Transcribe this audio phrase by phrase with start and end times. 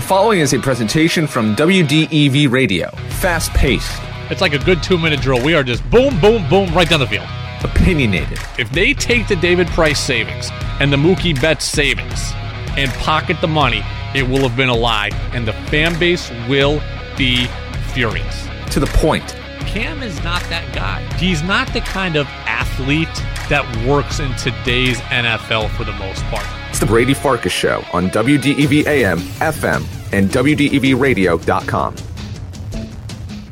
[0.00, 2.88] The following is a presentation from WDEV Radio.
[3.20, 4.00] Fast paced,
[4.30, 5.44] It's like a good two minute drill.
[5.44, 7.28] We are just boom, boom, boom, right down the field.
[7.62, 10.48] opinionated, If they take the David Price savings
[10.80, 12.32] and the Mookie Betts savings
[12.78, 13.82] and pocket the money,
[14.14, 16.80] it will have been a lie, and the fan base will
[17.18, 17.46] be
[17.92, 18.48] furious.
[18.70, 19.36] to the point.
[19.66, 21.02] Cam is not that guy.
[21.18, 23.14] He's not the kind of athlete
[23.50, 26.46] that works in today's NFL for the most part.
[26.70, 31.96] It's the Brady Farkas Show on WDEV AM, FM, and WDEVradio.com.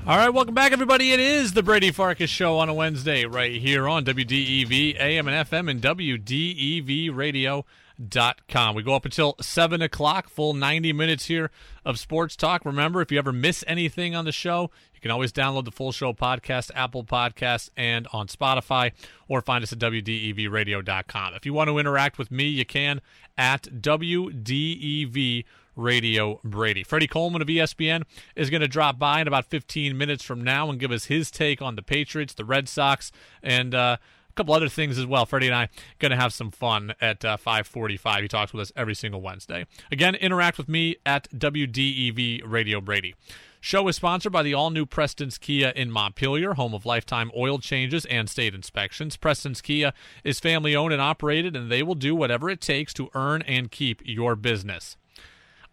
[0.06, 1.10] All right, welcome back, everybody.
[1.12, 5.48] It is the Brady Farkas Show on a Wednesday, right here on WDEV AM and
[5.48, 8.74] FM and WDEVradio.com.
[8.76, 11.50] We go up until 7 o'clock, full 90 minutes here
[11.88, 12.66] of sports talk.
[12.66, 15.90] Remember, if you ever miss anything on the show, you can always download the full
[15.90, 18.92] show podcast, Apple Podcasts, and on Spotify,
[19.26, 21.34] or find us at WDEVradio.com.
[21.34, 23.00] If you want to interact with me, you can
[23.38, 25.44] at WDEV
[25.76, 26.82] Radio Brady.
[26.82, 28.02] Freddie Coleman of ESPN
[28.36, 31.30] is going to drop by in about 15 minutes from now and give us his
[31.30, 33.10] take on the Patriots, the Red Sox,
[33.42, 33.96] and uh,
[34.38, 35.26] couple other things as well.
[35.26, 38.22] Freddie and I going to have some fun at uh, 5:45.
[38.22, 39.66] He talks with us every single Wednesday.
[39.90, 43.14] Again, interact with me at WDEV Radio Brady.
[43.60, 48.04] Show is sponsored by the all-new Preston's Kia in Montpelier, home of lifetime oil changes
[48.04, 49.16] and state inspections.
[49.16, 53.42] Preston's Kia is family-owned and operated, and they will do whatever it takes to earn
[53.42, 54.96] and keep your business.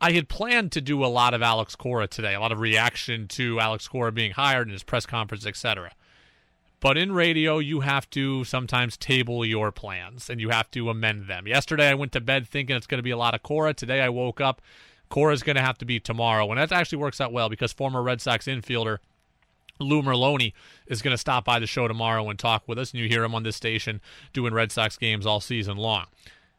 [0.02, 3.28] I had planned to do a lot of Alex Cora today, a lot of reaction
[3.30, 5.92] to Alex Cora being hired in his press conference, etc.
[6.86, 11.26] But in radio, you have to sometimes table your plans and you have to amend
[11.26, 11.48] them.
[11.48, 13.74] Yesterday, I went to bed thinking it's going to be a lot of Cora.
[13.74, 14.62] Today, I woke up.
[15.10, 16.48] Cora's going to have to be tomorrow.
[16.52, 19.00] And that actually works out well because former Red Sox infielder
[19.80, 20.54] Lou Merloni
[20.86, 22.92] is going to stop by the show tomorrow and talk with us.
[22.92, 24.00] And you hear him on this station
[24.32, 26.06] doing Red Sox games all season long.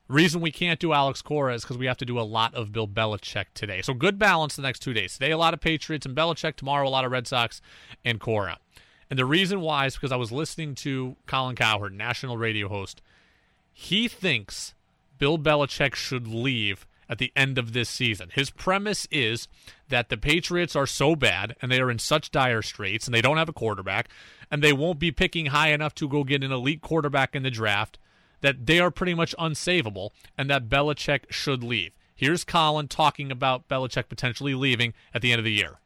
[0.09, 2.73] Reason we can't do Alex Cora is because we have to do a lot of
[2.73, 3.81] Bill Belichick today.
[3.81, 5.13] So good balance the next two days.
[5.13, 6.57] Today, a lot of Patriots and Belichick.
[6.57, 7.63] Tomorrow, a lot of Red Sox
[8.05, 8.59] and Cora.
[9.09, 13.03] And the reason why is because I was listening to Colin Cowherd, national radio host.
[13.73, 14.75] He thinks
[15.19, 18.31] Bill Belichick should leave at the end of this season.
[18.33, 19.49] His premise is
[19.89, 23.21] that the Patriots are so bad and they are in such dire straits and they
[23.21, 24.09] don't have a quarterback
[24.51, 27.51] and they won't be picking high enough to go get an elite quarterback in the
[27.51, 27.99] draft
[28.41, 31.93] that they are pretty much unsavable and that Belichick should leave.
[32.15, 35.79] Here's Colin talking about Belichick potentially leaving at the end of the year.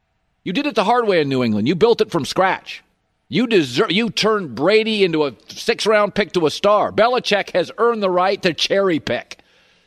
[0.43, 1.67] You did it the hard way in New England.
[1.67, 2.83] You built it from scratch.
[3.31, 3.93] You deserve.
[3.93, 6.91] You turned Brady into a six-round pick to a star.
[6.91, 9.39] Belichick has earned the right to cherry pick.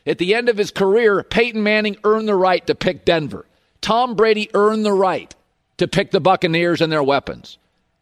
[0.06, 3.44] At the end of his career, Peyton Manning earned the right to pick Denver.
[3.82, 5.34] Tom Brady earned the right
[5.76, 7.58] to pick the Buccaneers and their weapons.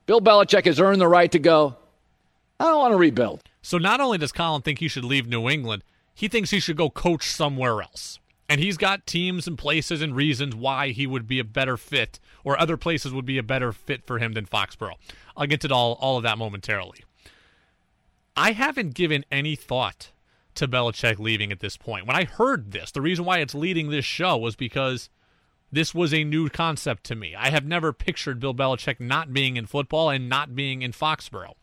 [0.07, 1.75] Bill Belichick has earned the right to go.
[2.61, 3.43] I don't want to rebuild.
[3.63, 5.83] So not only does Colin think he should leave New England,
[6.15, 8.21] he thinks he should go coach somewhere else.
[8.53, 12.21] And he's got teams and places and reasons why he would be a better fit,
[12.45, 14.97] or other places would be a better fit for him than Foxborough.
[15.35, 17.03] I'll get to all, all of that momentarily.
[18.37, 20.11] I haven't given any thought
[20.57, 22.07] to Belichick leaving at this point.
[22.07, 25.09] When I heard this, the reason why it's leading this show was because
[25.73, 27.35] this was a new concept to me.
[27.35, 31.55] I have never pictured Bill Belichick not being in football and not being in Foxborough.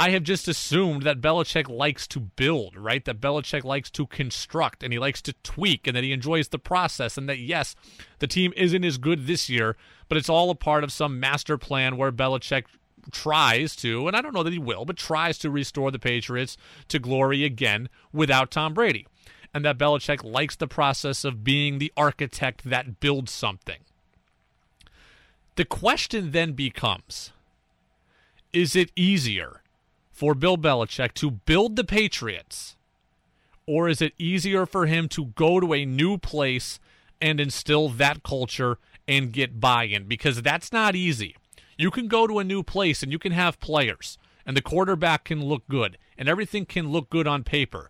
[0.00, 3.04] I have just assumed that Belichick likes to build, right?
[3.04, 6.58] That Belichick likes to construct and he likes to tweak and that he enjoys the
[6.58, 7.76] process and that, yes,
[8.18, 9.76] the team isn't as good this year,
[10.08, 12.64] but it's all a part of some master plan where Belichick
[13.10, 16.56] tries to, and I don't know that he will, but tries to restore the Patriots
[16.88, 19.06] to glory again without Tom Brady.
[19.52, 23.80] And that Belichick likes the process of being the architect that builds something.
[25.56, 27.32] The question then becomes
[28.54, 29.59] is it easier
[30.20, 32.76] for Bill Belichick to build the Patriots,
[33.66, 36.78] or is it easier for him to go to a new place
[37.22, 38.76] and instill that culture
[39.08, 40.04] and get buy in?
[40.04, 41.36] Because that's not easy.
[41.78, 45.24] You can go to a new place and you can have players, and the quarterback
[45.24, 47.88] can look good, and everything can look good on paper.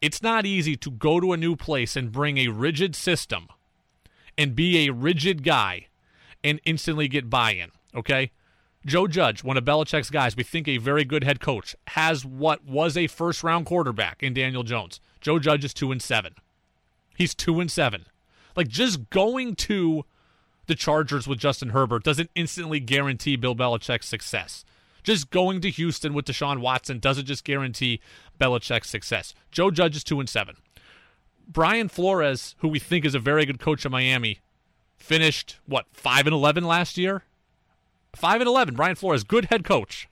[0.00, 3.48] It's not easy to go to a new place and bring a rigid system
[4.38, 5.88] and be a rigid guy
[6.44, 8.30] and instantly get buy in, okay?
[8.86, 12.64] Joe Judge, one of Belichick's guys, we think a very good head coach, has what
[12.64, 15.00] was a first round quarterback in Daniel Jones.
[15.20, 16.34] Joe Judge is two and seven.
[17.16, 18.06] He's two and seven.
[18.56, 20.04] Like just going to
[20.66, 24.64] the Chargers with Justin Herbert doesn't instantly guarantee Bill Belichick's success.
[25.02, 28.00] Just going to Houston with Deshaun Watson doesn't just guarantee
[28.40, 29.34] Belichick's success.
[29.50, 30.56] Joe Judge is two and seven.
[31.46, 34.40] Brian Flores, who we think is a very good coach of Miami,
[34.96, 37.24] finished what five and eleven last year.
[38.14, 38.74] Five and eleven.
[38.74, 40.08] Brian Flores, good head coach,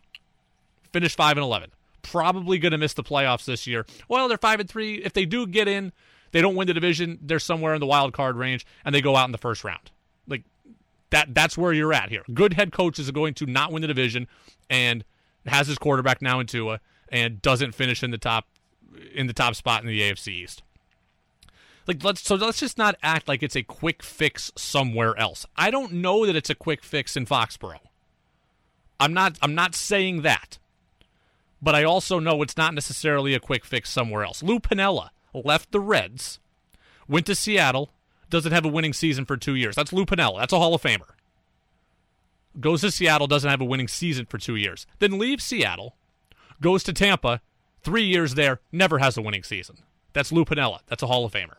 [0.92, 1.70] finished five and eleven.
[2.02, 3.86] Probably going to miss the playoffs this year.
[4.08, 4.96] Well, they're five and three.
[4.96, 5.92] If they do get in,
[6.32, 7.18] They don't win the division.
[7.22, 9.90] They're somewhere in the wild card range, and they go out in the first round.
[10.26, 10.44] Like
[11.10, 11.34] that.
[11.34, 12.24] That's where you're at here.
[12.32, 14.26] Good head coaches are going to not win the division,
[14.68, 15.04] and
[15.46, 18.46] has his quarterback now in Tua, and doesn't finish in the top
[19.14, 20.62] in the top spot in the AFC East.
[21.86, 25.44] Like let's so let's just not act like it's a quick fix somewhere else.
[25.56, 27.80] I don't know that it's a quick fix in Foxborough.
[29.02, 30.58] I'm not I'm not saying that.
[31.60, 34.42] But I also know it's not necessarily a quick fix somewhere else.
[34.42, 36.40] Lou Piniella left the Reds,
[37.06, 37.92] went to Seattle,
[38.30, 39.76] doesn't have a winning season for 2 years.
[39.76, 40.40] That's Lou Piniella.
[40.40, 41.10] That's a Hall of Famer.
[42.58, 44.86] Goes to Seattle, doesn't have a winning season for 2 years.
[44.98, 45.96] Then leaves Seattle,
[46.60, 47.40] goes to Tampa,
[47.82, 49.78] 3 years there, never has a winning season.
[50.12, 50.80] That's Lou Piniella.
[50.88, 51.58] That's a Hall of Famer.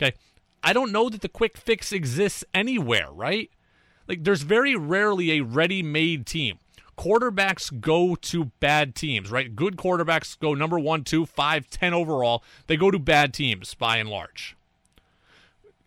[0.00, 0.16] Okay.
[0.62, 3.50] I don't know that the quick fix exists anywhere, right?
[4.08, 6.58] Like, there's very rarely a ready made team.
[6.96, 9.54] Quarterbacks go to bad teams, right?
[9.54, 12.42] Good quarterbacks go number one, two, five, ten overall.
[12.66, 14.56] They go to bad teams by and large.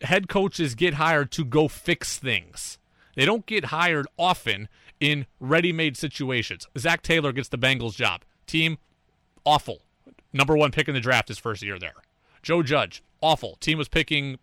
[0.00, 2.78] Head coaches get hired to go fix things.
[3.14, 4.68] They don't get hired often
[5.00, 6.66] in ready made situations.
[6.78, 8.22] Zac Taylor gets the Bengals job.
[8.46, 8.78] Team,
[9.44, 9.82] awful.
[10.32, 11.94] Number one pick in the draft his first year there.
[12.42, 13.56] Joe Judge, awful.
[13.56, 14.38] Team was picking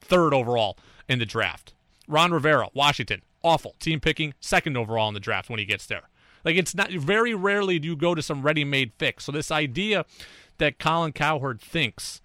[0.00, 0.78] third overall
[1.08, 1.74] in the draft.
[2.08, 3.74] Ron Rivera, Washington, awful.
[3.78, 6.08] Team picking second overall in the draft when he gets there.
[6.44, 9.24] Like it's not very rarely do you go to some ready-made fix.
[9.24, 10.04] So this idea
[10.58, 12.20] that Colin Cowherd thinks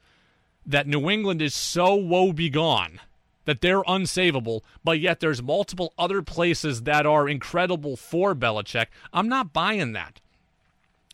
[0.65, 2.99] that New England is so woe begone
[3.45, 8.87] that they're unsavable, but yet there's multiple other places that are incredible for Belichick.
[9.13, 10.19] I'm not buying that.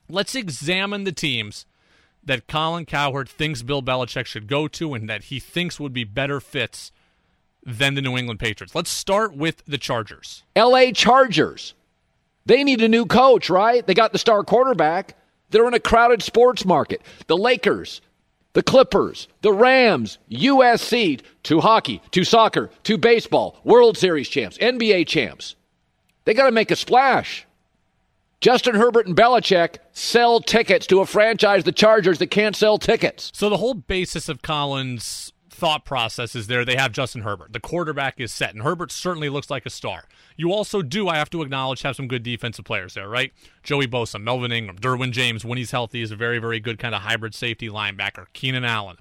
[0.09, 1.67] Let's examine the teams
[2.23, 6.03] that Colin Cowherd thinks Bill Belichick should go to and that he thinks would be
[6.03, 6.91] better fits
[7.65, 8.75] than the New England Patriots.
[8.75, 10.43] Let's start with the Chargers.
[10.55, 11.73] LA Chargers.
[12.45, 13.85] They need a new coach, right?
[13.85, 15.15] They got the star quarterback.
[15.49, 17.01] They're in a crowded sports market.
[17.27, 18.01] The Lakers,
[18.53, 25.07] the Clippers, the Rams, USC, to hockey, to soccer, to baseball, World Series champs, NBA
[25.07, 25.55] champs.
[26.25, 27.45] They got to make a splash.
[28.41, 33.31] Justin Herbert and Belichick sell tickets to a franchise, the Chargers, that can't sell tickets.
[33.33, 36.65] So the whole basis of Colin's thought process is there.
[36.65, 37.53] They have Justin Herbert.
[37.53, 40.03] The quarterback is set, and Herbert certainly looks like a star.
[40.35, 43.31] You also do, I have to acknowledge, have some good defensive players there, right?
[43.61, 46.95] Joey Bosa, Melvin Ingram, Derwin James, when he's healthy, is a very, very good kind
[46.95, 48.25] of hybrid safety linebacker.
[48.33, 48.97] Keenan Allen,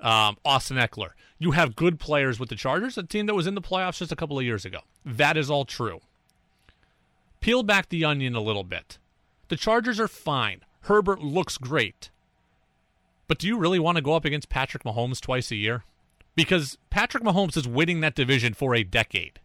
[0.00, 1.10] um, Austin Ekeler.
[1.38, 4.12] You have good players with the Chargers, a team that was in the playoffs just
[4.12, 4.80] a couple of years ago.
[5.04, 6.00] That is all true.
[7.40, 8.98] Peel back the onion a little bit.
[9.48, 10.60] The Chargers are fine.
[10.82, 12.10] Herbert looks great.
[13.32, 15.84] But do you really want to go up against Patrick Mahomes twice a year?
[16.34, 19.40] Because Patrick Mahomes is winning that division for a decade.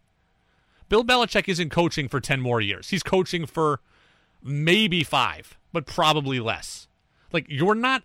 [0.90, 2.90] Bill Belichick isn't coaching for 10 more years.
[2.90, 3.80] He's coaching for
[4.42, 6.86] maybe five, but probably less.
[7.32, 8.02] Like, you're not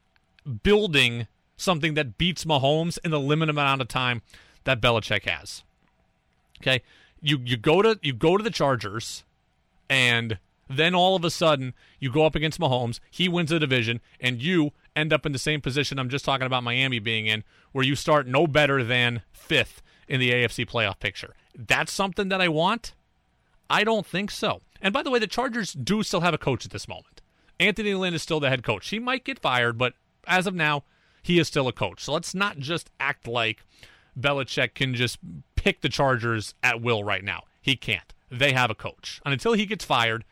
[0.63, 1.27] building
[1.57, 4.21] something that beats Mahomes in the limited amount of time
[4.63, 5.63] that Belichick has.
[6.61, 6.81] Okay?
[7.21, 9.25] You you go to you go to the Chargers
[9.89, 10.39] and
[10.69, 14.41] then all of a sudden you go up against Mahomes, he wins the division, and
[14.41, 17.85] you end up in the same position I'm just talking about Miami being in, where
[17.85, 21.35] you start no better than fifth in the AFC playoff picture.
[21.55, 22.93] That's something that I want?
[23.69, 24.61] I don't think so.
[24.81, 27.21] And by the way, the Chargers do still have a coach at this moment.
[27.59, 28.89] Anthony Lynn is still the head coach.
[28.89, 29.93] He might get fired, but
[30.27, 30.83] as of now,
[31.21, 32.03] he is still a coach.
[32.03, 33.63] So let's not just act like
[34.19, 35.17] Belichick can just
[35.55, 37.43] pick the Chargers at will right now.
[37.61, 38.13] He can't.
[38.29, 39.21] They have a coach.
[39.23, 40.25] And until he gets fired,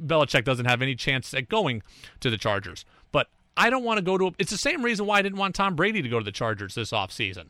[0.00, 1.82] Belichick doesn't have any chance at going
[2.20, 2.84] to the Chargers.
[3.56, 4.26] I don't want to go to.
[4.28, 6.32] A, it's the same reason why I didn't want Tom Brady to go to the
[6.32, 7.48] Chargers this offseason.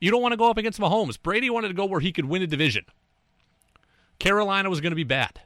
[0.00, 1.20] You don't want to go up against Mahomes.
[1.20, 2.84] Brady wanted to go where he could win a division.
[4.18, 5.40] Carolina was going to be bad.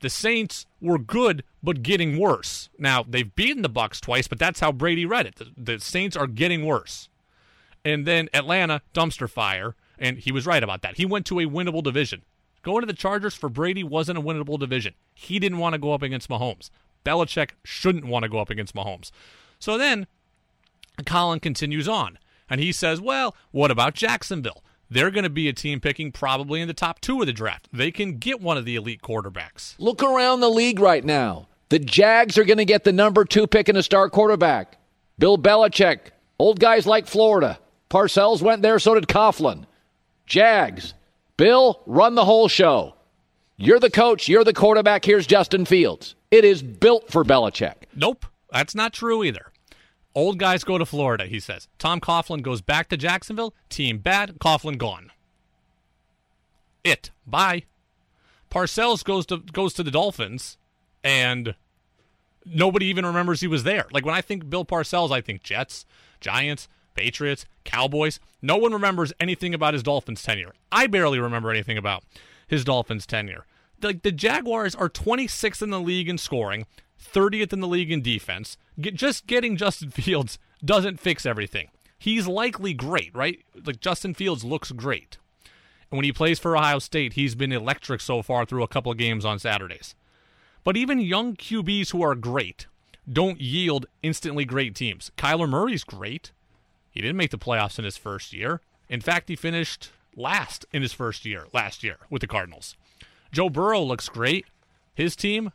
[0.00, 2.68] The Saints were good, but getting worse.
[2.78, 5.36] Now they've beaten the Bucs twice, but that's how Brady read it.
[5.36, 7.08] The, the Saints are getting worse.
[7.84, 10.96] And then Atlanta dumpster fire, and he was right about that.
[10.96, 12.22] He went to a winnable division.
[12.62, 14.94] Going to the Chargers for Brady wasn't a winnable division.
[15.14, 16.70] He didn't want to go up against Mahomes.
[17.04, 19.10] Belichick shouldn't want to go up against Mahomes.
[19.58, 20.06] So then
[21.06, 24.62] Colin continues on, and he says, Well, what about Jacksonville?
[24.90, 27.68] They're going to be a team picking probably in the top two of the draft.
[27.72, 29.74] They can get one of the elite quarterbacks.
[29.78, 31.48] Look around the league right now.
[31.68, 34.78] The Jags are going to get the number two pick and a star quarterback.
[35.18, 37.58] Bill Belichick, old guys like Florida.
[37.90, 39.64] Parcells went there, so did Coughlin.
[40.26, 40.94] Jags,
[41.36, 42.94] Bill, run the whole show.
[43.60, 46.14] You're the coach, you're the quarterback, here's Justin Fields.
[46.30, 47.74] It is built for Belichick.
[47.92, 49.50] Nope, that's not true either.
[50.14, 51.66] Old guys go to Florida, he says.
[51.76, 53.54] Tom Coughlin goes back to Jacksonville.
[53.68, 55.10] Team bad, Coughlin gone.
[56.84, 57.10] It.
[57.26, 57.64] Bye.
[58.48, 60.56] Parcells goes to goes to the Dolphins,
[61.02, 61.56] and
[62.46, 63.86] nobody even remembers he was there.
[63.90, 65.84] Like when I think Bill Parcells, I think Jets,
[66.20, 68.20] Giants, Patriots, Cowboys.
[68.40, 70.52] No one remembers anything about his Dolphins tenure.
[70.70, 72.04] I barely remember anything about
[72.48, 73.46] his Dolphins tenure.
[73.80, 76.66] Like the, Jaguars are 26th in the league in scoring,
[77.00, 78.56] 30th in the league in defense.
[78.80, 81.68] Get, just getting Justin Fields doesn't fix everything.
[81.98, 83.44] He's likely great, right?
[83.64, 85.18] Like Justin Fields looks great.
[85.90, 88.92] And when he plays for Ohio State, he's been electric so far through a couple
[88.92, 89.94] of games on Saturdays.
[90.64, 92.66] But even young QBs who are great
[93.10, 95.10] don't yield instantly great teams.
[95.16, 96.32] Kyler Murray's great.
[96.90, 98.60] He didn't make the playoffs in his first year.
[98.88, 102.76] In fact, he finished last in his first year last year with the Cardinals.
[103.32, 104.46] Joe Burrow looks great.
[104.94, 105.52] His team,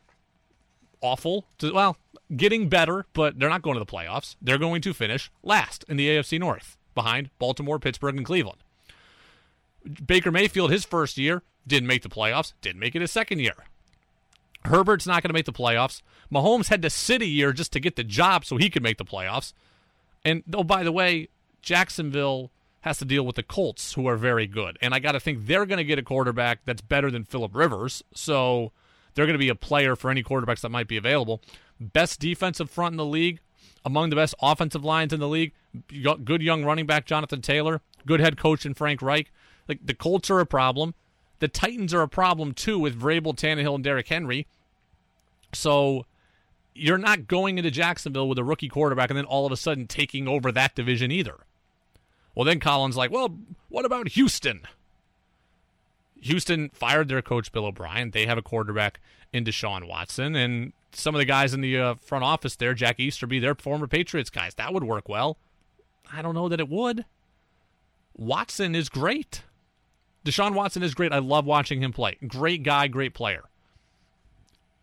[1.01, 1.45] awful.
[1.61, 1.97] Well,
[2.35, 4.35] getting better, but they're not going to the playoffs.
[4.41, 8.59] They're going to finish last in the AFC North, behind Baltimore, Pittsburgh, and Cleveland.
[10.05, 13.65] Baker Mayfield, his first year, didn't make the playoffs, didn't make it his second year.
[14.65, 16.01] Herbert's not going to make the playoffs.
[16.31, 18.97] Mahomes had to sit a year just to get the job so he could make
[18.97, 19.51] the playoffs.
[20.23, 21.27] And oh, by the way,
[21.61, 22.49] Jacksonville
[22.83, 24.77] has to deal with the Colts, who are very good.
[24.81, 27.55] And I got to think they're going to get a quarterback that's better than Philip
[27.55, 28.03] Rivers.
[28.13, 28.71] So
[29.13, 31.41] they're going to be a player for any quarterbacks that might be available.
[31.79, 33.39] Best defensive front in the league,
[33.85, 35.53] among the best offensive lines in the league.
[35.87, 39.31] Good young running back Jonathan Taylor, good head coach in Frank Reich.
[39.67, 40.93] Like the Colts are a problem.
[41.39, 44.45] The Titans are a problem too with Vrabel, Tannehill, and Derrick Henry.
[45.53, 46.05] So
[46.75, 49.87] you're not going into Jacksonville with a rookie quarterback and then all of a sudden
[49.87, 51.37] taking over that division either.
[52.35, 53.37] Well, then Colin's like, well,
[53.69, 54.61] what about Houston?
[56.21, 58.11] Houston fired their coach Bill O'Brien.
[58.11, 58.99] They have a quarterback
[59.31, 62.99] in Deshaun Watson, and some of the guys in the uh, front office there, Jack
[62.99, 64.53] Easterby, they're former Patriots guys.
[64.55, 65.37] That would work well.
[66.11, 67.05] I don't know that it would.
[68.15, 69.41] Watson is great.
[70.23, 71.11] Deshaun Watson is great.
[71.11, 72.17] I love watching him play.
[72.27, 73.43] Great guy, great player.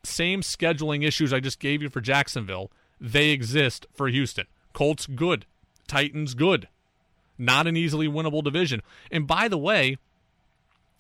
[0.03, 4.47] Same scheduling issues I just gave you for Jacksonville, they exist for Houston.
[4.73, 5.47] Colts good.
[5.87, 6.69] Titans good.
[7.41, 8.83] Not an easily winnable division.
[9.11, 9.97] And by the way,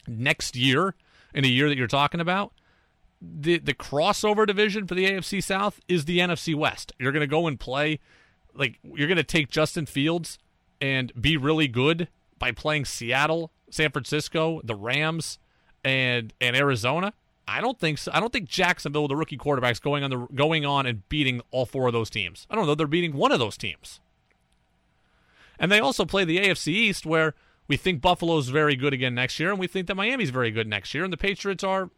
[0.08, 0.94] next year,
[1.34, 2.52] in a year that you're talking about,
[3.20, 6.92] the the crossover division for the AFC South is the NFC West.
[6.98, 8.00] You're going to go and play
[8.54, 10.38] like you're going to take Justin Fields
[10.80, 15.38] and be really good by playing Seattle, San Francisco, the Rams,
[15.84, 17.12] and and Arizona.
[17.46, 18.10] I don't think so.
[18.14, 21.66] I don't think Jacksonville, the rookie quarterbacks, going on the going on and beating all
[21.66, 22.46] four of those teams.
[22.50, 22.74] I don't know.
[22.74, 24.00] They're beating one of those teams.
[25.60, 27.34] And they also play the AFC East, where
[27.68, 30.66] we think Buffalo's very good again next year, and we think that Miami's very good
[30.66, 31.90] next year, and the Patriots are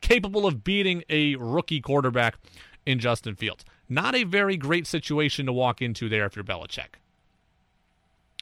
[0.00, 2.38] capable of beating a rookie quarterback
[2.86, 3.64] in Justin Fields.
[3.88, 6.94] Not a very great situation to walk into there if you're Belichick.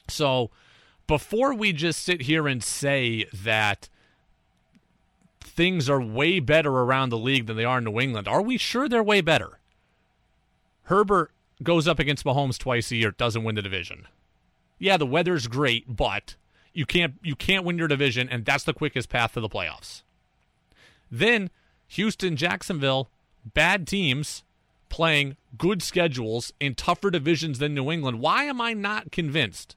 [0.07, 0.51] So,
[1.05, 3.89] before we just sit here and say that
[5.41, 8.57] things are way better around the league than they are in New England, are we
[8.57, 9.59] sure they're way better?
[10.83, 11.31] Herbert
[11.63, 14.07] goes up against Mahomes twice a year, doesn't win the division.
[14.79, 16.35] Yeah, the weather's great, but
[16.73, 20.01] you can't you can't win your division, and that's the quickest path to the playoffs.
[21.11, 21.49] Then
[21.89, 23.09] Houston, Jacksonville,
[23.53, 24.43] bad teams
[24.89, 28.19] playing good schedules in tougher divisions than New England.
[28.19, 29.75] Why am I not convinced?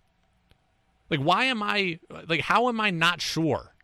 [1.10, 1.98] Like why am I
[2.28, 3.74] like how am I not sure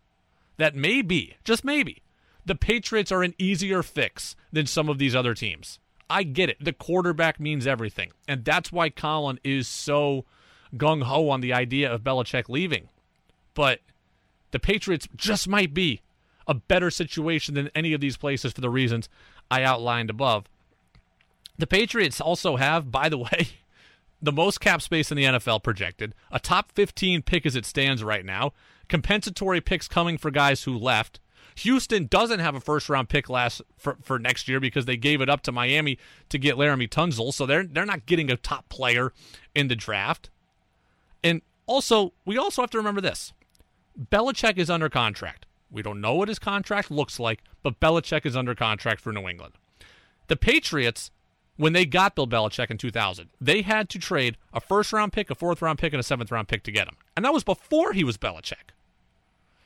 [0.57, 2.01] that maybe, just maybe,
[2.45, 5.79] the Patriots are an easier fix than some of these other teams?
[6.11, 6.57] I get it.
[6.59, 8.11] The quarterback means everything.
[8.27, 10.25] And that's why Colin is so
[10.75, 12.89] gung ho on the idea of Belichick leaving.
[13.53, 13.79] But
[14.51, 16.01] the Patriots just might be
[16.47, 19.07] a better situation than any of these places for the reasons
[19.49, 20.45] I outlined above.
[21.57, 23.47] The Patriots also have, by the way,
[24.21, 28.03] the most cap space in the NFL projected, a top 15 pick as it stands
[28.03, 28.53] right now,
[28.89, 31.19] compensatory picks coming for guys who left,
[31.61, 35.21] Houston doesn't have a first round pick last for, for next year because they gave
[35.21, 35.99] it up to Miami
[36.29, 39.13] to get Laremy Tunsil, so they're they're not getting a top player
[39.53, 40.29] in the draft.
[41.23, 43.33] And also, we also have to remember this:
[44.11, 45.45] Belichick is under contract.
[45.69, 49.27] We don't know what his contract looks like, but Belichick is under contract for New
[49.27, 49.53] England.
[50.27, 51.11] The Patriots,
[51.57, 55.29] when they got Bill Belichick in 2000, they had to trade a first round pick,
[55.29, 56.97] a fourth round pick, and a seventh round pick to get him.
[57.15, 58.73] And that was before he was Belichick.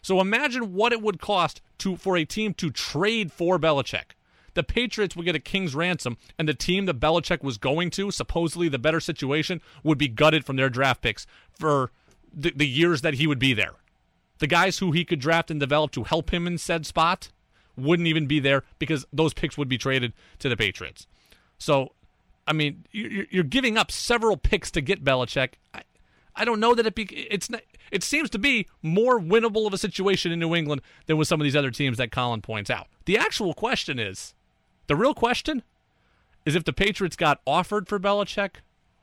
[0.05, 4.11] So imagine what it would cost to for a team to trade for Belichick.
[4.53, 8.11] The Patriots would get a king's ransom, and the team that Belichick was going to,
[8.11, 11.25] supposedly the better situation, would be gutted from their draft picks
[11.57, 11.89] for
[12.31, 13.71] the, the years that he would be there.
[14.37, 17.29] The guys who he could draft and develop to help him in said spot
[17.75, 21.07] wouldn't even be there because those picks would be traded to the Patriots.
[21.57, 21.93] So,
[22.45, 25.53] I mean, you're giving up several picks to get Belichick.
[26.35, 27.61] I, don't know that it be, it's not,
[27.91, 31.39] it seems to be more winnable of a situation in New England than with some
[31.39, 32.87] of these other teams that Colin points out.
[33.05, 34.33] The actual question is
[34.87, 35.63] the real question
[36.45, 38.57] is if the Patriots got offered for Belichick,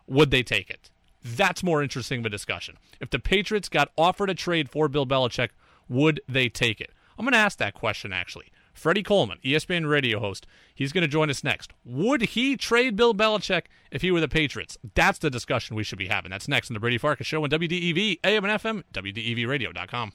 [0.07, 0.91] would they take it?
[1.25, 2.77] That's more interesting of a discussion.
[3.01, 5.51] If the Patriots got offered a trade for Bill Belichick,
[5.89, 6.91] would they take it?
[7.19, 8.47] I'm going to ask that question actually.
[8.73, 11.73] Freddie Coleman, ESPN radio host, he's going to join us next.
[11.85, 14.79] Would he trade Bill Belichick if he were the Patriots?
[14.95, 16.31] That's the discussion we should be having.
[16.31, 20.13] That's next on the Brady Farkas Show on WDEV, AM and FM, WDEVradio.com.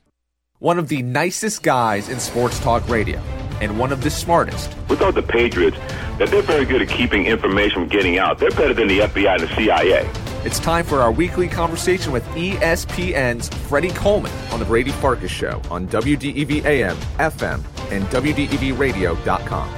[0.60, 3.20] One of the nicest guys in sports talk radio,
[3.62, 4.76] and one of the smartest.
[4.90, 5.78] We thought the Patriots
[6.18, 8.40] that they're very good at keeping information from getting out.
[8.40, 10.10] They're better than the FBI and the CIA.
[10.46, 15.62] It's time for our weekly conversation with ESPN's Freddie Coleman on the Brady Farkas Show
[15.70, 17.62] on WDEV AM, FM,
[17.92, 19.74] and WDEVradio.com.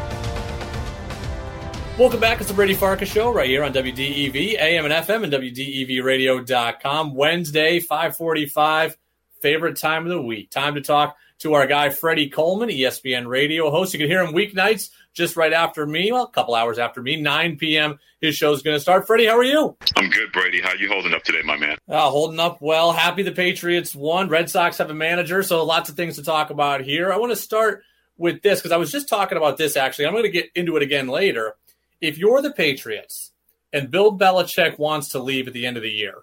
[1.99, 2.39] Welcome back.
[2.39, 7.13] It's the Brady Farkas Show right here on WDEV, AM and FM, and WDEVradio.com.
[7.13, 8.97] Wednesday, 545,
[9.41, 10.49] favorite time of the week.
[10.49, 13.93] Time to talk to our guy, Freddie Coleman, ESPN radio host.
[13.93, 17.19] You can hear him weeknights just right after me, well, a couple hours after me,
[17.19, 17.99] 9 p.m.
[18.21, 19.05] His show's going to start.
[19.05, 19.75] Freddie, how are you?
[19.97, 20.61] I'm good, Brady.
[20.61, 21.77] How are you holding up today, my man?
[21.87, 22.93] Uh, holding up well.
[22.93, 24.29] Happy the Patriots won.
[24.29, 27.11] Red Sox have a manager, so lots of things to talk about here.
[27.11, 27.83] I want to start
[28.19, 30.05] with this because I was just talking about this actually.
[30.05, 31.55] I'm going to get into it again later.
[32.01, 33.31] If you're the Patriots
[33.73, 36.15] and Bill Belichick wants to leave at the end of the year,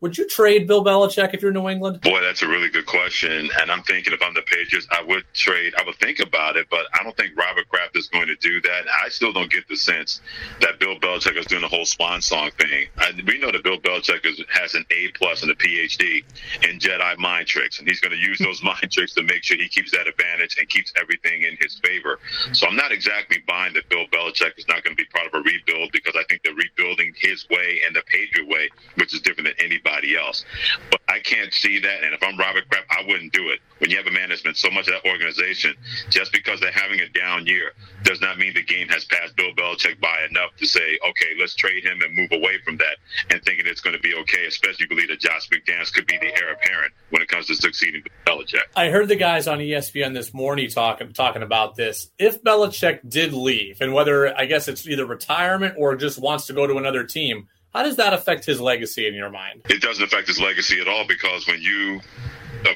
[0.00, 2.00] would you trade Bill Belichick if you're New England?
[2.00, 3.50] Boy, that's a really good question.
[3.60, 5.74] And I'm thinking if I'm the Patriots, I would trade.
[5.78, 8.62] I would think about it, but I don't think Robert Kraft is going to do
[8.62, 8.84] that.
[9.04, 10.22] I still don't get the sense
[10.60, 12.88] that Bill Belichick is doing the whole swan song thing.
[12.96, 16.24] I, we know that Bill Belichick is, has an A plus and a PhD
[16.66, 19.58] in Jedi mind tricks, and he's going to use those mind tricks to make sure
[19.58, 22.18] he keeps that advantage and keeps everything in his favor.
[22.52, 25.34] So I'm not exactly buying that Bill Belichick is not going to be part of
[25.34, 29.20] a rebuild because I think they're rebuilding his way and the Patriot way, which is
[29.20, 30.44] different than anybody anybody else.
[30.90, 32.04] But I can't see that.
[32.04, 33.60] And if I'm Robert Kraft, I wouldn't do it.
[33.78, 35.74] When you have a man that's been so much of that organization,
[36.10, 39.52] just because they're having a down year does not mean the game has passed Bill
[39.56, 42.96] Belichick by enough to say, okay, let's trade him and move away from that
[43.30, 46.26] and thinking it's going to be okay, especially believe that Josh McDaniels could be the
[46.26, 48.60] heir apparent when it comes to succeeding Belichick.
[48.76, 52.10] I heard the guys on ESPN this morning talking talking about this.
[52.18, 56.52] If Belichick did leave, and whether I guess it's either retirement or just wants to
[56.52, 59.62] go to another team– how does that affect his legacy in your mind?
[59.68, 62.00] It doesn't affect his legacy at all because when you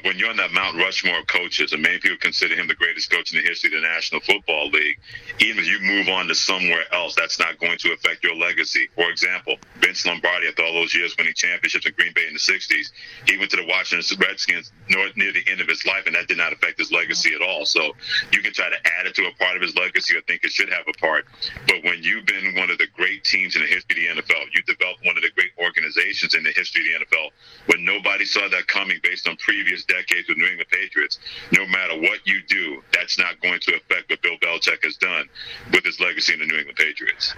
[0.03, 3.09] when you're on that Mount Rushmore of coaches, and many people consider him the greatest
[3.09, 4.97] coach in the history of the National Football League,
[5.39, 8.87] even if you move on to somewhere else, that's not going to affect your legacy.
[8.95, 12.39] For example, Vince Lombardi, after all those years winning championships in Green Bay in the
[12.39, 12.91] 60s,
[13.27, 16.37] he went to the Washington Redskins near the end of his life, and that did
[16.37, 17.65] not affect his legacy at all.
[17.65, 17.95] So
[18.31, 20.51] you can try to add it to a part of his legacy or think it
[20.51, 21.25] should have a part.
[21.67, 24.45] But when you've been one of the great teams in the history of the NFL,
[24.53, 27.29] you developed one of the great organizations in the history of the NFL,
[27.67, 31.19] when nobody saw that coming based on previous previous decades with New England Patriots,
[31.51, 35.27] no matter what you do, that's not going to affect what Bill Belichick has done
[35.71, 37.33] with his legacy in the New England Patriots.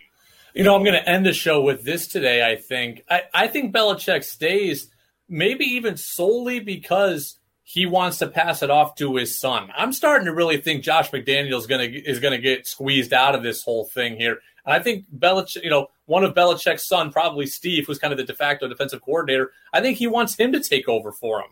[0.53, 2.49] You know, I'm going to end the show with this today.
[2.49, 4.89] I think I, I think Belichick stays,
[5.29, 9.69] maybe even solely because he wants to pass it off to his son.
[9.77, 13.35] I'm starting to really think Josh McDaniels going to is going to get squeezed out
[13.35, 14.39] of this whole thing here.
[14.65, 18.17] And I think Belichick, you know, one of Belichick's son, probably Steve, who's kind of
[18.17, 21.49] the de facto defensive coordinator, I think he wants him to take over for him.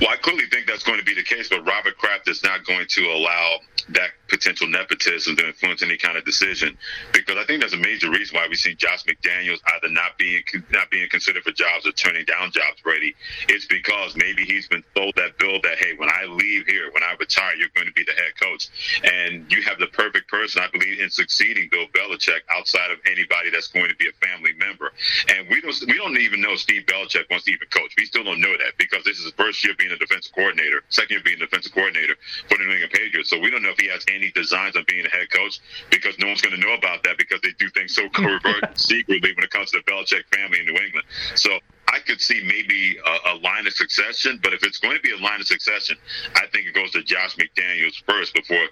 [0.00, 2.64] Well, I clearly think that's going to be the case, but Robert Kraft is not
[2.64, 3.58] going to allow
[3.90, 6.76] that potential nepotism to influence any kind of decision
[7.12, 10.42] because I think there's a major reason why we've seen Josh McDaniels either not being
[10.70, 12.80] not being considered for jobs or turning down jobs.
[12.82, 13.14] Brady,
[13.48, 17.02] it's because maybe he's been told that bill that hey, when I leave here, when
[17.02, 18.68] I retire, you're going to be the head coach,
[19.04, 23.50] and you have the perfect person, I believe, in succeeding Bill Belichick outside of anybody
[23.50, 24.92] that's going to be a family member.
[25.28, 27.94] And we don't we don't even know Steve Belichick wants to even coach.
[27.96, 30.82] We still don't know that because this is his first year being a defensive coordinator,
[30.88, 32.14] second year being a defensive coordinator
[32.48, 33.30] for the New England Patriots.
[33.30, 36.18] So we don't know if he has any designs on being a head coach because
[36.18, 39.44] no one's going to know about that because they do things so covert secretly when
[39.44, 41.06] it comes to the Belichick family in New England.
[41.34, 45.02] So I could see maybe a, a, line of succession, but if it's going to
[45.02, 45.96] be a line of succession,
[46.34, 48.66] I think it goes to Josh McDaniels first before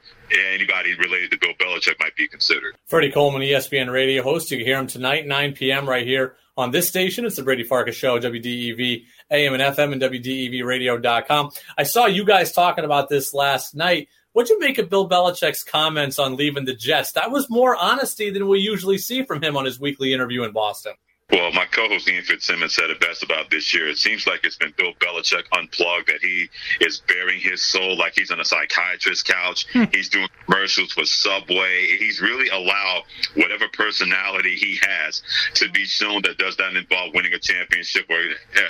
[0.52, 2.76] anybody related to Bill Belichick might be considered.
[2.86, 4.50] Freddie Coleman, ESPN radio host.
[4.50, 5.88] You can hear him tonight, 9 p.m.
[5.88, 7.24] right here on this station.
[7.24, 11.50] It's the Brady Farkas Show, WDEV AM and FM and WDEVradio.com.
[11.78, 14.08] I saw you guys talking about this last night.
[14.32, 17.12] What'd you make of Bill Belichick's comments on leaving the Jets?
[17.12, 20.52] That was more honesty than we usually see from him on his weekly interview in
[20.52, 20.94] Boston.
[21.34, 23.88] Well, my co-host Ian Fitzsimmons said it best about this year.
[23.88, 26.48] It seems like it's been Bill Belichick unplugged, that he
[26.80, 29.66] is baring his soul like he's on a psychiatrist's couch.
[29.72, 29.84] Hmm.
[29.92, 31.96] He's doing commercials for Subway.
[31.98, 33.02] He's really allowed
[33.34, 38.20] whatever personality he has to be shown that does not involve winning a championship or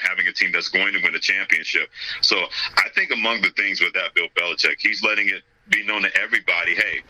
[0.02, 1.90] having a team that's going to win a championship.
[2.22, 2.36] So
[2.78, 6.16] I think among the things with that Bill Belichick, he's letting it be known to
[6.20, 7.00] everybody, hey,